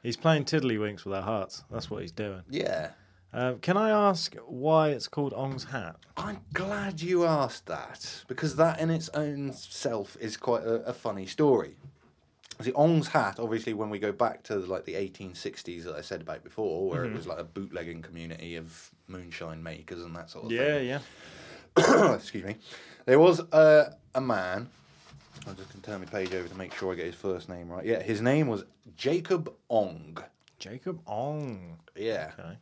[0.02, 1.64] he's playing tiddlywinks with our hearts.
[1.70, 2.42] That's what he's doing.
[2.50, 2.90] Yeah.
[3.32, 5.96] Um, can I ask why it's called Ong's hat?
[6.16, 10.92] I'm glad you asked that because that in its own self is quite a, a
[10.94, 11.76] funny story.
[12.58, 16.22] The Ong's hat, obviously, when we go back to like the 1860s that I said
[16.22, 17.12] about before, where Mm-hmm.
[17.14, 20.88] it was like a bootlegging community of moonshine makers and that sort of Yeah, thing.
[20.88, 21.00] yeah.
[21.78, 22.14] Yeah.
[22.14, 22.56] Excuse me.
[23.04, 24.68] There was a, a man.
[25.46, 27.48] I'm just going to turn my page over to make sure I get his first
[27.50, 27.84] name right.
[27.84, 28.64] Yeah, his name was
[28.96, 30.16] Jacob Ong.
[30.58, 31.76] Jacob Ong.
[31.94, 32.30] Yeah.
[32.38, 32.56] Okay.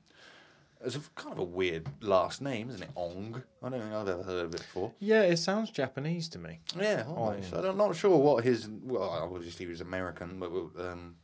[0.84, 2.90] It's a, kind of a weird last name, isn't it?
[2.96, 3.42] Ong.
[3.62, 4.92] I don't think I've ever heard of it before.
[5.00, 6.60] Yeah, it sounds Japanese to me.
[6.78, 7.52] Yeah, almost.
[7.54, 8.68] I'm not sure what his.
[8.68, 10.50] Well, obviously he was American, but
[10.84, 11.16] um,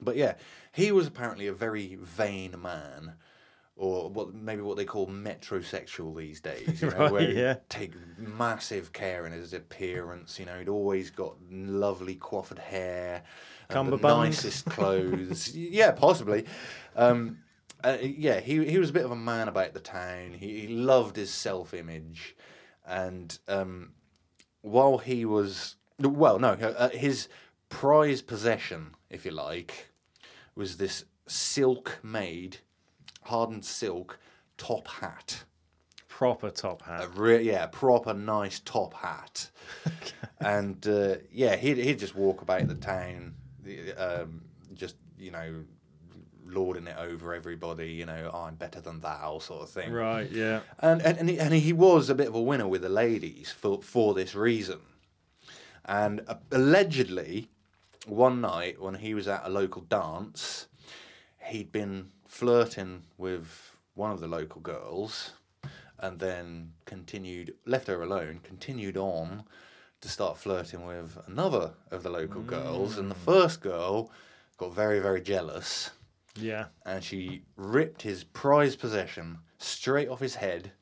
[0.00, 0.34] but yeah,
[0.72, 3.14] he was apparently a very vain man,
[3.76, 6.80] or what maybe what they call metrosexual these days.
[6.80, 7.56] You know, Right, where he'd yeah.
[7.68, 10.38] take massive care in his appearance.
[10.38, 13.22] You know, he'd always got lovely coiffed hair,
[13.70, 15.48] and the nicest clothes.
[15.54, 16.46] yeah, possibly.
[16.96, 17.38] Um,
[17.84, 20.34] uh, yeah, he he was a bit of a man about the town.
[20.38, 22.36] He, he loved his self image,
[22.86, 23.92] and um,
[24.62, 27.28] while he was well, no, uh, his
[27.68, 29.88] prized possession, if you like,
[30.54, 32.58] was this silk made,
[33.22, 34.18] hardened silk
[34.56, 35.44] top hat.
[36.08, 37.08] Proper top hat.
[37.14, 39.50] Re- yeah, proper nice top hat.
[40.40, 43.34] and uh, yeah, he'd, he'd just walk about the town,
[43.96, 44.42] um,
[44.74, 45.62] just, you know,
[46.48, 49.92] lording it over everybody, you know, "Oh, I'm better than thou, sort of thing.
[49.92, 50.60] Right, yeah.
[50.78, 53.50] And, and, and, he, and he was a bit of a winner with the ladies
[53.50, 54.80] for, for this reason.
[55.84, 57.50] And uh, allegedly,
[58.06, 60.66] one night when he was at a local dance,
[61.46, 65.32] he'd been flirting with one of the local girls
[65.98, 69.44] and then continued, left her alone, continued on
[70.00, 72.96] to start flirting with another of the local girls.
[72.98, 74.10] And the first girl
[74.56, 75.90] got very, very jealous
[76.40, 76.66] Yeah.
[76.86, 80.72] and she ripped his prized possession straight off his head,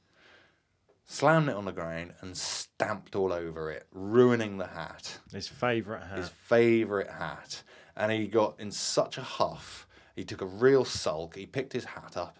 [1.06, 6.02] slammed it on the ground, and stamped all over it, ruining the hat, His favourite
[6.04, 6.18] hat.
[6.18, 7.62] his favourite hat.
[7.96, 11.84] And he got in such a huff, he took a real sulk, he picked his
[11.84, 12.38] hat up,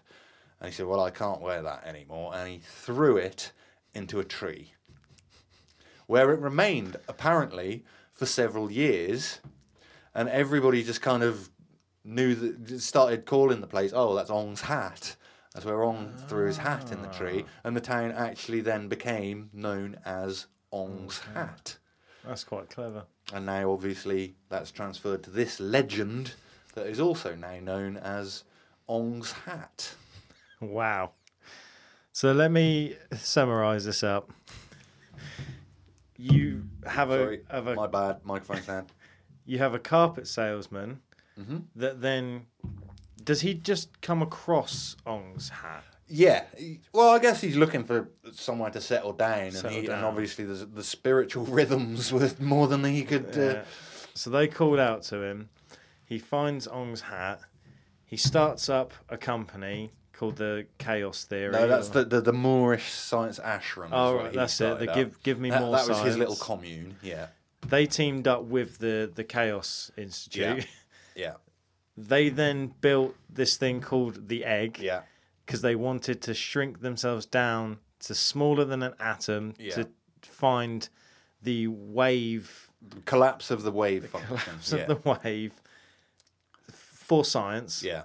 [0.59, 2.33] and he said, Well, I can't wear that anymore.
[2.35, 3.51] And he threw it
[3.95, 4.73] into a tree,
[6.05, 9.39] where it remained, apparently, for several years.
[10.13, 11.49] And everybody just kind of
[12.07, 15.15] knew that started calling the place, oh, that's Ong's hat.
[15.53, 17.49] That's where Ong threw his hat in the tree, ah.
[17.63, 21.77] and the town actually then became known as Ong's hat.
[22.25, 23.05] That's quite clever.
[23.33, 26.33] And now, obviously, that's transferred to this legend
[26.75, 28.43] that is also now known as
[28.87, 29.95] Ong's hat.
[30.61, 31.11] Wow.
[32.11, 34.31] So let me summarise this up.
[36.17, 38.87] You have a, have a my bad, microphone stand.
[39.45, 41.01] you have a carpet salesman
[41.39, 41.57] Mm-hmm.
[41.75, 42.45] that then
[43.23, 45.83] does he just come across Ong's hat?
[46.09, 46.45] Yeah,
[46.93, 49.97] well, I guess he's looking for somewhere to settle down, and, he, down.
[49.97, 53.37] and obviously the, the spiritual rhythms were more than he could.
[53.37, 53.63] Uh,
[54.13, 55.49] So they called out to him.
[56.05, 57.41] He finds Ong's hat.
[58.05, 61.51] He starts up a company called the Chaos Theory.
[61.51, 63.89] No, that's the, the, the Moorish Science Ashram.
[63.91, 64.95] Oh, right, that's it, the up.
[64.95, 66.95] Give- Give Me that, More That was his little commune.
[67.03, 67.27] Yeah,
[67.67, 70.57] They teamed up with the the Chaos Institute.
[70.59, 70.63] yeah,
[71.99, 75.01] They then built this thing called the Egg yeah,
[75.45, 79.73] because they wanted to shrink themselves down to smaller than an atom Yeah.
[79.75, 79.87] to
[80.21, 80.87] find
[81.41, 82.71] the wave
[83.05, 84.37] collapse of the wave function.
[84.37, 84.79] collapse yeah.
[84.81, 85.53] of the wave
[86.71, 87.81] for science.
[87.83, 88.03] yeah,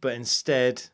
[0.00, 0.84] but instead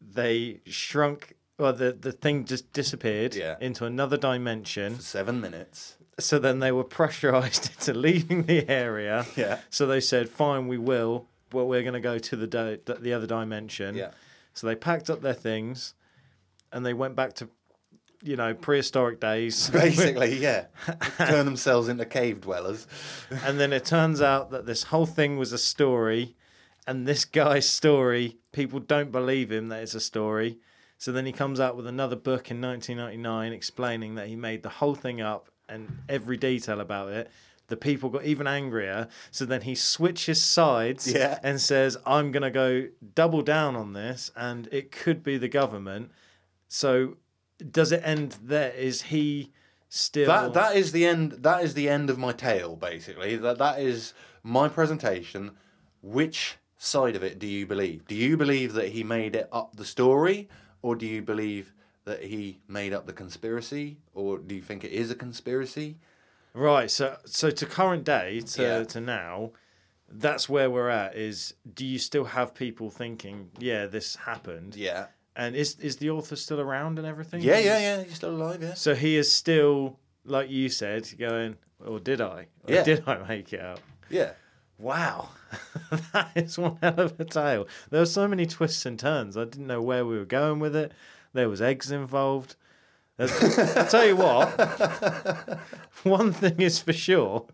[0.00, 3.56] they shrunk well the, the thing just disappeared Yeah.
[3.60, 5.96] into another dimension for seven minutes.
[6.20, 9.60] So then they were pressurized into leaving the area Yeah.
[9.70, 13.12] so they said fine we will but we're going to go to the di- the
[13.12, 14.10] other dimension Yeah.
[14.54, 15.94] so they packed up their things
[16.72, 17.48] and they went back to
[18.22, 19.70] you know, prehistoric days.
[19.72, 20.66] Basically, yeah.
[21.16, 22.86] Turn themselves into cave dwellers.
[23.46, 26.36] and then it turns out that this whole thing was a story,
[26.86, 30.58] and this guy's story, people don't believe him that it's a story.
[30.98, 34.68] So then he comes out with another book in 1999 explaining that he made the
[34.68, 37.30] whole thing up and every detail about it.
[37.68, 39.06] The people got even angrier.
[39.30, 41.38] So then he switches sides Yeah.
[41.42, 45.48] and says, I'm going to go double down on this, and it could be the
[45.48, 46.10] government.
[46.66, 47.16] So
[47.70, 48.72] does it end there?
[48.72, 49.52] Is he
[49.88, 50.26] still.
[50.26, 51.32] That that is the end.
[51.32, 52.76] That is the end of my tale.
[52.76, 55.52] Basically, that that is my presentation.
[56.02, 58.06] Which side of it do you believe?
[58.06, 60.48] Do you believe that he made it up the story,
[60.82, 61.72] or do you believe
[62.04, 65.98] that he made up the conspiracy, or do you think it is a conspiracy?
[66.54, 66.90] Right.
[66.90, 68.84] So so to current day to Yeah.
[68.84, 69.52] to now,
[70.08, 71.14] that's where we're at.
[71.16, 74.74] Is do you still have people thinking, yeah, this happened?
[74.76, 75.06] Yeah.
[75.36, 77.42] And is is the author still around and everything?
[77.42, 78.02] Yeah, yeah, yeah.
[78.02, 78.62] He's still alive.
[78.62, 78.74] Yeah.
[78.74, 82.46] So he is still, like you said, going, or did I?
[82.64, 82.82] Or Yeah.
[82.82, 83.78] Did I make it up?
[84.08, 84.32] Yeah.
[84.78, 85.28] Wow,
[86.14, 87.68] that is one hell of a tale.
[87.90, 89.36] There were so many twists and turns.
[89.36, 90.92] I didn't know where we were going with it.
[91.32, 92.56] There was eggs involved.
[93.18, 94.48] I'll tell you what.
[96.02, 97.46] One thing is for sure.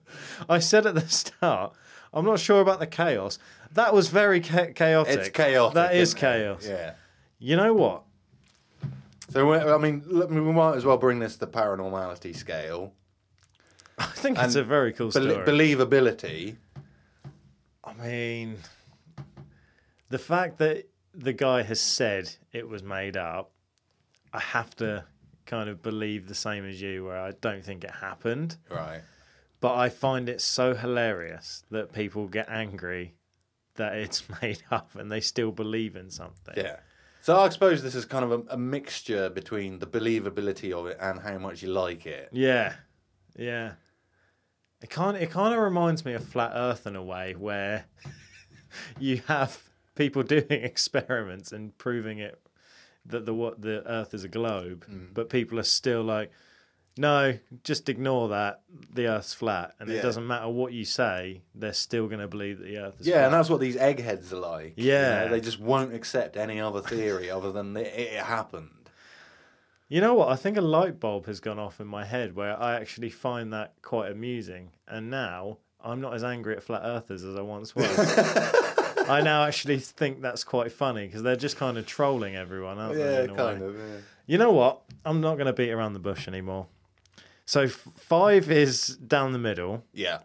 [0.48, 1.74] I said at the start,
[2.12, 3.38] I'm not sure about the chaos.
[3.72, 5.18] That was very cha- chaotic.
[5.18, 5.74] It's chaotic.
[5.74, 6.16] That is it?
[6.18, 6.66] chaos.
[6.66, 6.94] Yeah.
[7.38, 8.04] You know what?
[9.30, 12.92] So I mean, look, we might as well bring this to the paranormality scale.
[13.98, 15.26] I think it's a very cool story.
[15.26, 16.56] believability.
[17.82, 18.58] I mean,
[20.10, 23.52] the fact that the guy has said it was made up,
[24.32, 25.04] I have to
[25.46, 28.56] kind of believe the same as you, where I don't think it happened.
[28.70, 29.00] Right.
[29.60, 33.14] But I find it so hilarious that people get angry
[33.76, 36.54] that it's made up and they still believe in something.
[36.56, 36.76] Yeah.
[37.22, 40.98] So I suppose this is kind of a, a mixture between the believability of it
[41.00, 42.28] and how much you like it.
[42.32, 42.74] Yeah.
[43.36, 43.72] Yeah.
[44.80, 47.86] It kind it kind of reminds me of flat Earth in a way where
[49.00, 49.60] you have
[49.96, 52.40] people doing experiments and proving it
[53.08, 55.14] that the what the Earth is a globe, Mm.
[55.14, 56.30] but people are still like,
[56.98, 58.62] no, just ignore that.
[58.94, 59.96] The Earth's flat, and Yeah.
[59.98, 61.42] it doesn't matter what you say.
[61.54, 63.24] They're still going to believe that the Earth is Yeah, flat.
[63.26, 64.74] and that's what these eggheads are like.
[64.76, 65.24] you Yeah.
[65.24, 68.70] know, they just won't accept any other theory other than it, it happened.
[69.88, 70.30] You know what?
[70.30, 73.52] I think a light bulb has gone off in my head where I actually find
[73.52, 74.72] that quite amusing.
[74.88, 77.84] And now I'm not as angry at flat earthers as I once was.
[79.08, 82.96] I now actually think that's quite funny because they're just kind of trolling everyone, aren't
[82.96, 83.26] they?
[83.26, 83.66] Yeah, kind way?
[83.66, 83.74] of.
[83.76, 83.96] Yeah.
[84.26, 84.82] You know what?
[85.04, 86.66] I'm not going to beat around the bush anymore.
[87.44, 89.84] So f- five is down the middle.
[89.92, 90.18] yeah.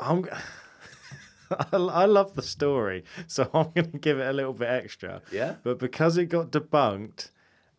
[0.00, 0.28] I'm.
[1.72, 5.22] I love the story, so I'm going to give it a little bit extra.
[5.32, 5.54] Yeah?
[5.62, 7.30] But because it got debunked,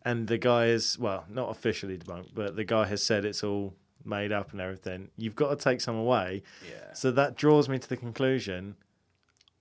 [0.04, 3.74] and the guy is well, not officially debunked, but the guy has said it's all
[4.04, 5.10] made up and everything.
[5.16, 6.42] You've got to take some away.
[6.68, 6.92] Yeah.
[6.94, 8.76] So that draws me to the conclusion.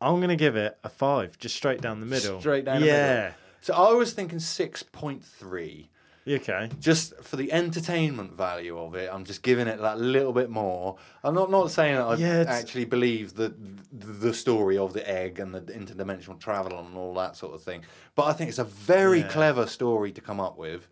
[0.01, 2.39] I'm going to give it a five, just straight down the middle.
[2.39, 3.31] Straight down the yeah.
[3.61, 5.87] So I was thinking 6.3.
[6.25, 6.37] Yeah.
[6.37, 6.69] Okay.
[6.79, 10.97] Just for the entertainment value of it, I'm just giving it that little bit more.
[11.23, 13.53] I'm not not saying that I Yeah, actually believe the
[13.91, 17.83] the story of the egg and the interdimensional travel and all that sort of thing,
[18.15, 19.27] but I think it's a very Yeah.
[19.29, 20.87] clever story to come up with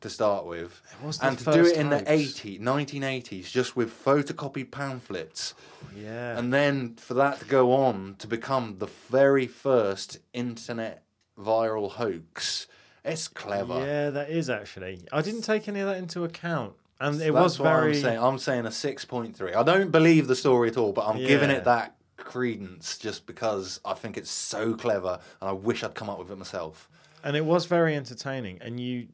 [0.00, 0.80] to start with,
[1.22, 2.08] and to do it in the hoax.
[2.10, 5.54] 80, 1980s, just with photocopied pamphlets,
[5.96, 6.38] Yeah.
[6.38, 11.02] and then for that to go on to become the very first internet
[11.38, 12.66] viral hoax.
[13.04, 13.78] It's clever.
[13.84, 15.00] yeah, that is actually.
[15.12, 17.96] I didn't take any of that into account, and it That's was very.
[17.96, 18.18] I'm saying.
[18.18, 19.54] I'm saying a six point three.
[19.54, 23.80] I don't believe the story at all, but I'm giving it that credence just because
[23.84, 26.88] I think it's so clever, and I wish I'd come up with it myself.
[27.24, 29.08] and it was very entertaining and you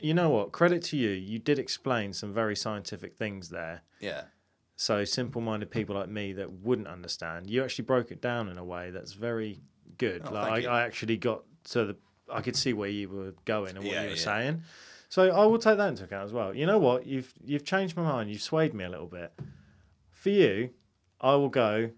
[0.00, 0.52] you know what?
[0.52, 1.10] Credit to you.
[1.10, 3.82] You did explain some very scientific things there.
[4.00, 4.22] Yeah,
[4.76, 8.64] so simple-minded people like me that wouldn't understand you actually broke it down in a
[8.64, 9.60] way that's very
[9.96, 10.22] good.
[10.26, 10.80] Oh, like I.
[10.80, 11.96] I actually got to the
[12.32, 14.20] i could see where you were going and what Yeah, you were yeah.
[14.22, 14.62] saying.
[15.08, 16.54] So i will take that into account as well.
[16.54, 17.06] You know what?
[17.06, 18.30] You've you've changed my mind.
[18.30, 19.32] You've swayed me a little bit.
[20.10, 20.70] For you
[21.20, 21.90] i will go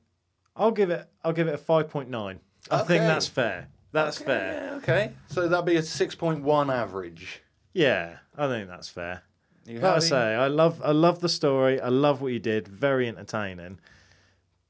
[0.54, 2.38] i'll give it i'll give it a 5.9
[2.70, 3.68] i think that's fair.
[3.90, 4.52] That's fair.
[4.70, 5.12] Yeah, okay.
[5.28, 7.42] So that'd be a six point one average.
[7.72, 9.22] Yeah, I think that's fair.
[9.66, 11.80] You Like I say, I love I love the story.
[11.80, 12.66] I love what you did.
[12.68, 13.78] Very entertaining.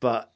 [0.00, 0.32] But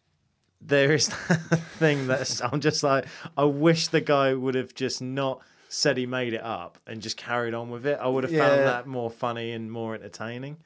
[0.60, 1.40] there is that
[1.78, 3.06] thing that I'm just like,
[3.36, 7.16] I wish the guy would have just not said he made it up and just
[7.16, 7.98] carried on with it.
[8.00, 8.64] I would have found Yeah.
[8.64, 10.58] that more funny and more entertaining.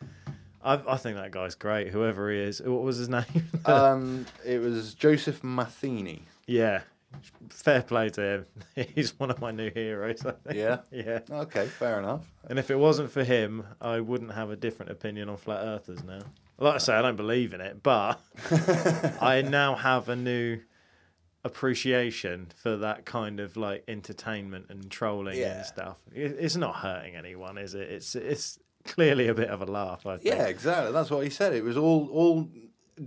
[0.63, 2.61] I, I think that guy's great, whoever he is.
[2.61, 3.25] What was his name?
[3.67, 6.25] um, it was Joseph Matheny.
[6.47, 6.81] yeah,
[7.51, 8.47] fair play to him.
[8.95, 10.25] He's one of my new heroes.
[10.25, 10.57] I think.
[10.57, 10.79] Yeah.
[10.91, 11.21] yeah.
[11.31, 12.31] Okay, fair enough.
[12.49, 16.03] And if it wasn't for him, I wouldn't have a different opinion on flat earthers
[16.05, 16.21] now.
[16.59, 18.21] Like I say, I don't believe in it, but
[19.21, 20.61] I now have a new
[21.45, 25.59] appreciation for that kind of like entertainment and trolling Yeah.
[25.59, 25.99] and stuff.
[26.15, 27.89] It's not hurting anyone, is it?
[27.91, 30.07] It's it's clearly a bit of a laugh.
[30.07, 30.27] I think.
[30.35, 30.93] Yeah, exactly.
[30.93, 31.53] That's what he said.
[31.55, 32.49] It was all all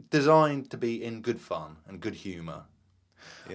[0.10, 2.64] designed to be in good fun and good humour.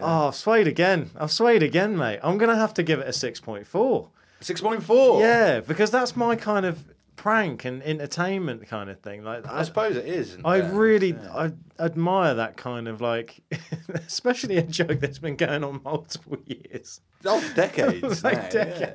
[0.00, 1.10] Oh, I've swayed again.
[1.16, 2.20] I've swayed again, mate.
[2.22, 4.08] I'm gonna have to give it a six point four.
[4.40, 5.20] Six point four.
[5.20, 6.84] Yeah, because that's my kind of
[7.16, 9.24] prank and entertainment kind of thing.
[9.24, 10.36] Like I suppose it is.
[10.44, 11.34] I fairness, really yeah.
[11.34, 13.40] I admire that kind of like,
[13.94, 18.94] especially a joke that's been going on multiple years, oh decades, like now, yeah.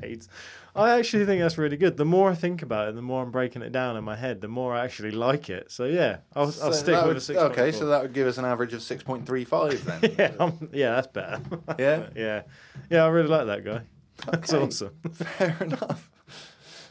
[0.76, 1.98] I actually think that's really good.
[1.98, 4.42] The more I think about it, the more I'm breaking it down in my head,
[4.42, 5.72] the more I actually like it.
[5.72, 7.40] So yeah, I'll, I'll stick with would- a six.
[7.40, 10.16] Okay, so that would give us an average of six point three five then.
[10.20, 11.42] yeah, um, yeah, that's better.
[11.80, 12.10] Yeah?
[12.16, 12.42] yeah,
[12.90, 13.04] yeah.
[13.04, 13.82] I really like that guy.
[14.28, 14.92] That's awesome.
[15.14, 16.10] Fair enough.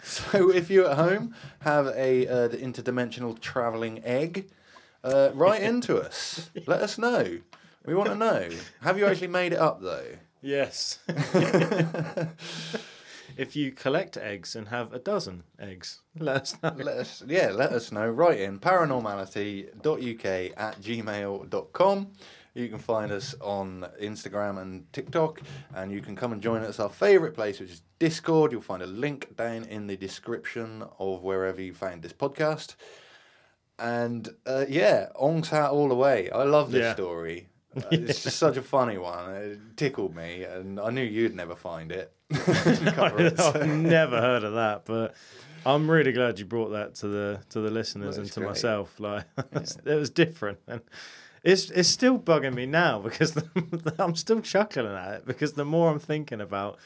[0.03, 4.49] So, if you at home have a uh, interdimensional traveling egg,
[5.05, 6.49] uh, write into us.
[6.67, 7.39] Let us know.
[7.85, 8.49] We want to know.
[8.81, 10.07] Have you actually made it up though?
[10.41, 10.99] Yes.
[13.39, 16.75] If you collect eggs and have a dozen eggs, let us know.
[16.77, 18.07] Let us, yeah, let us know.
[18.11, 20.25] Write in paranormality.uk
[20.57, 22.11] at gmail.com.
[22.55, 25.41] You can find us on Instagram and TikTok,
[25.77, 26.81] and you can come and join us.
[26.81, 28.51] Our favourite place, which is Discord.
[28.51, 32.75] You'll find a link down in the description of wherever you found this podcast.
[33.79, 36.31] And uh, yeah, Ong's hat all the way.
[36.31, 36.95] I love this Yeah.
[36.95, 37.49] story.
[37.77, 39.31] Uh, It's just such a funny one.
[39.37, 42.13] It tickled me, and I knew you'd never find it.
[42.35, 45.15] I've never heard of that, but
[45.65, 48.49] I'm really glad you brought that to the to the listeners Well, and to great.
[48.49, 49.01] myself.
[49.01, 50.81] Like it was different, and
[51.43, 53.37] it's it's still bugging me now because
[53.99, 56.79] I'm still chuckling at it because the more I'm thinking about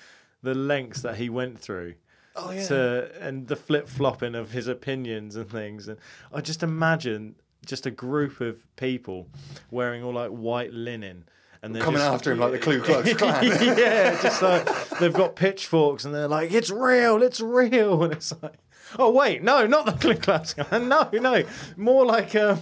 [0.43, 1.95] the lengths that he went through.
[2.35, 2.67] Oh, yeah.
[2.69, 5.99] To, and the flip flopping of his opinions and things, and
[6.33, 7.35] I just imagine
[7.67, 9.29] just a group of people
[9.71, 11.25] wearing all like white linen,
[11.63, 13.45] and they're Coming just- after him like the Ku Klux Klan.
[13.79, 14.67] yeah, just like
[15.01, 18.59] they've got pitchforks and they're like, "It's real, it's real," and it's like,
[18.99, 20.89] "Oh wait, no, not the Ku Klux Klan.
[20.89, 21.45] No, no,
[21.77, 22.61] more like um,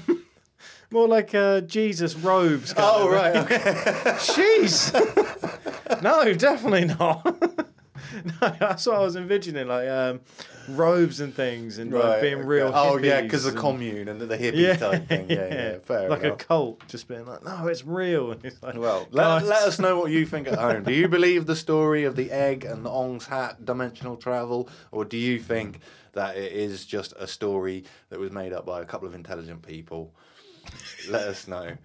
[0.90, 3.36] more like uh, Jesus robes." Oh, right.
[3.36, 3.56] Okay.
[4.18, 4.92] Jeez,
[6.02, 7.68] no, definitely not.
[8.24, 10.20] No, that's what I was envisioning, like um,
[10.68, 12.68] robes and things, and like Right, being real.
[12.68, 12.78] okay.
[12.78, 15.30] Oh yeah, because the and- commune and the hippie yeah, type thing.
[15.30, 16.40] Yeah, yeah, fair like enough.
[16.40, 19.78] a cult, just being like, "No, it's real." And it's like, well, let, let us
[19.78, 20.82] know what you think at home.
[20.84, 25.04] Do you believe the story of the egg and the Ong's hat dimensional travel, or
[25.04, 25.80] do you think
[26.12, 29.62] that it is just a story that was made up by a couple of intelligent
[29.62, 30.12] people?
[31.08, 31.76] Let us know.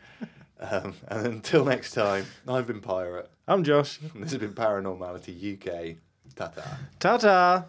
[0.60, 4.00] Um, and until next time, I've been Pirate, I'm Josh.
[4.14, 5.98] and this has been Paranormality UK.
[6.36, 6.78] Ta ta.
[7.00, 7.66] Ta ta.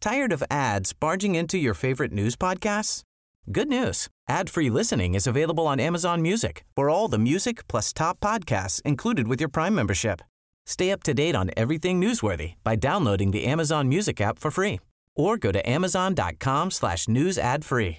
[0.00, 3.02] Tired of ads barging into your favorite news podcasts?
[3.52, 4.08] Good news.
[4.30, 9.28] Ad-free listening is available on Amazon Music for all the music plus top podcasts included
[9.28, 10.22] with your Prime membership.
[10.64, 14.80] Stay up to date on everything newsworthy by downloading the Amazon Music app for free
[15.16, 17.98] or go to amazon.com slash news ad free.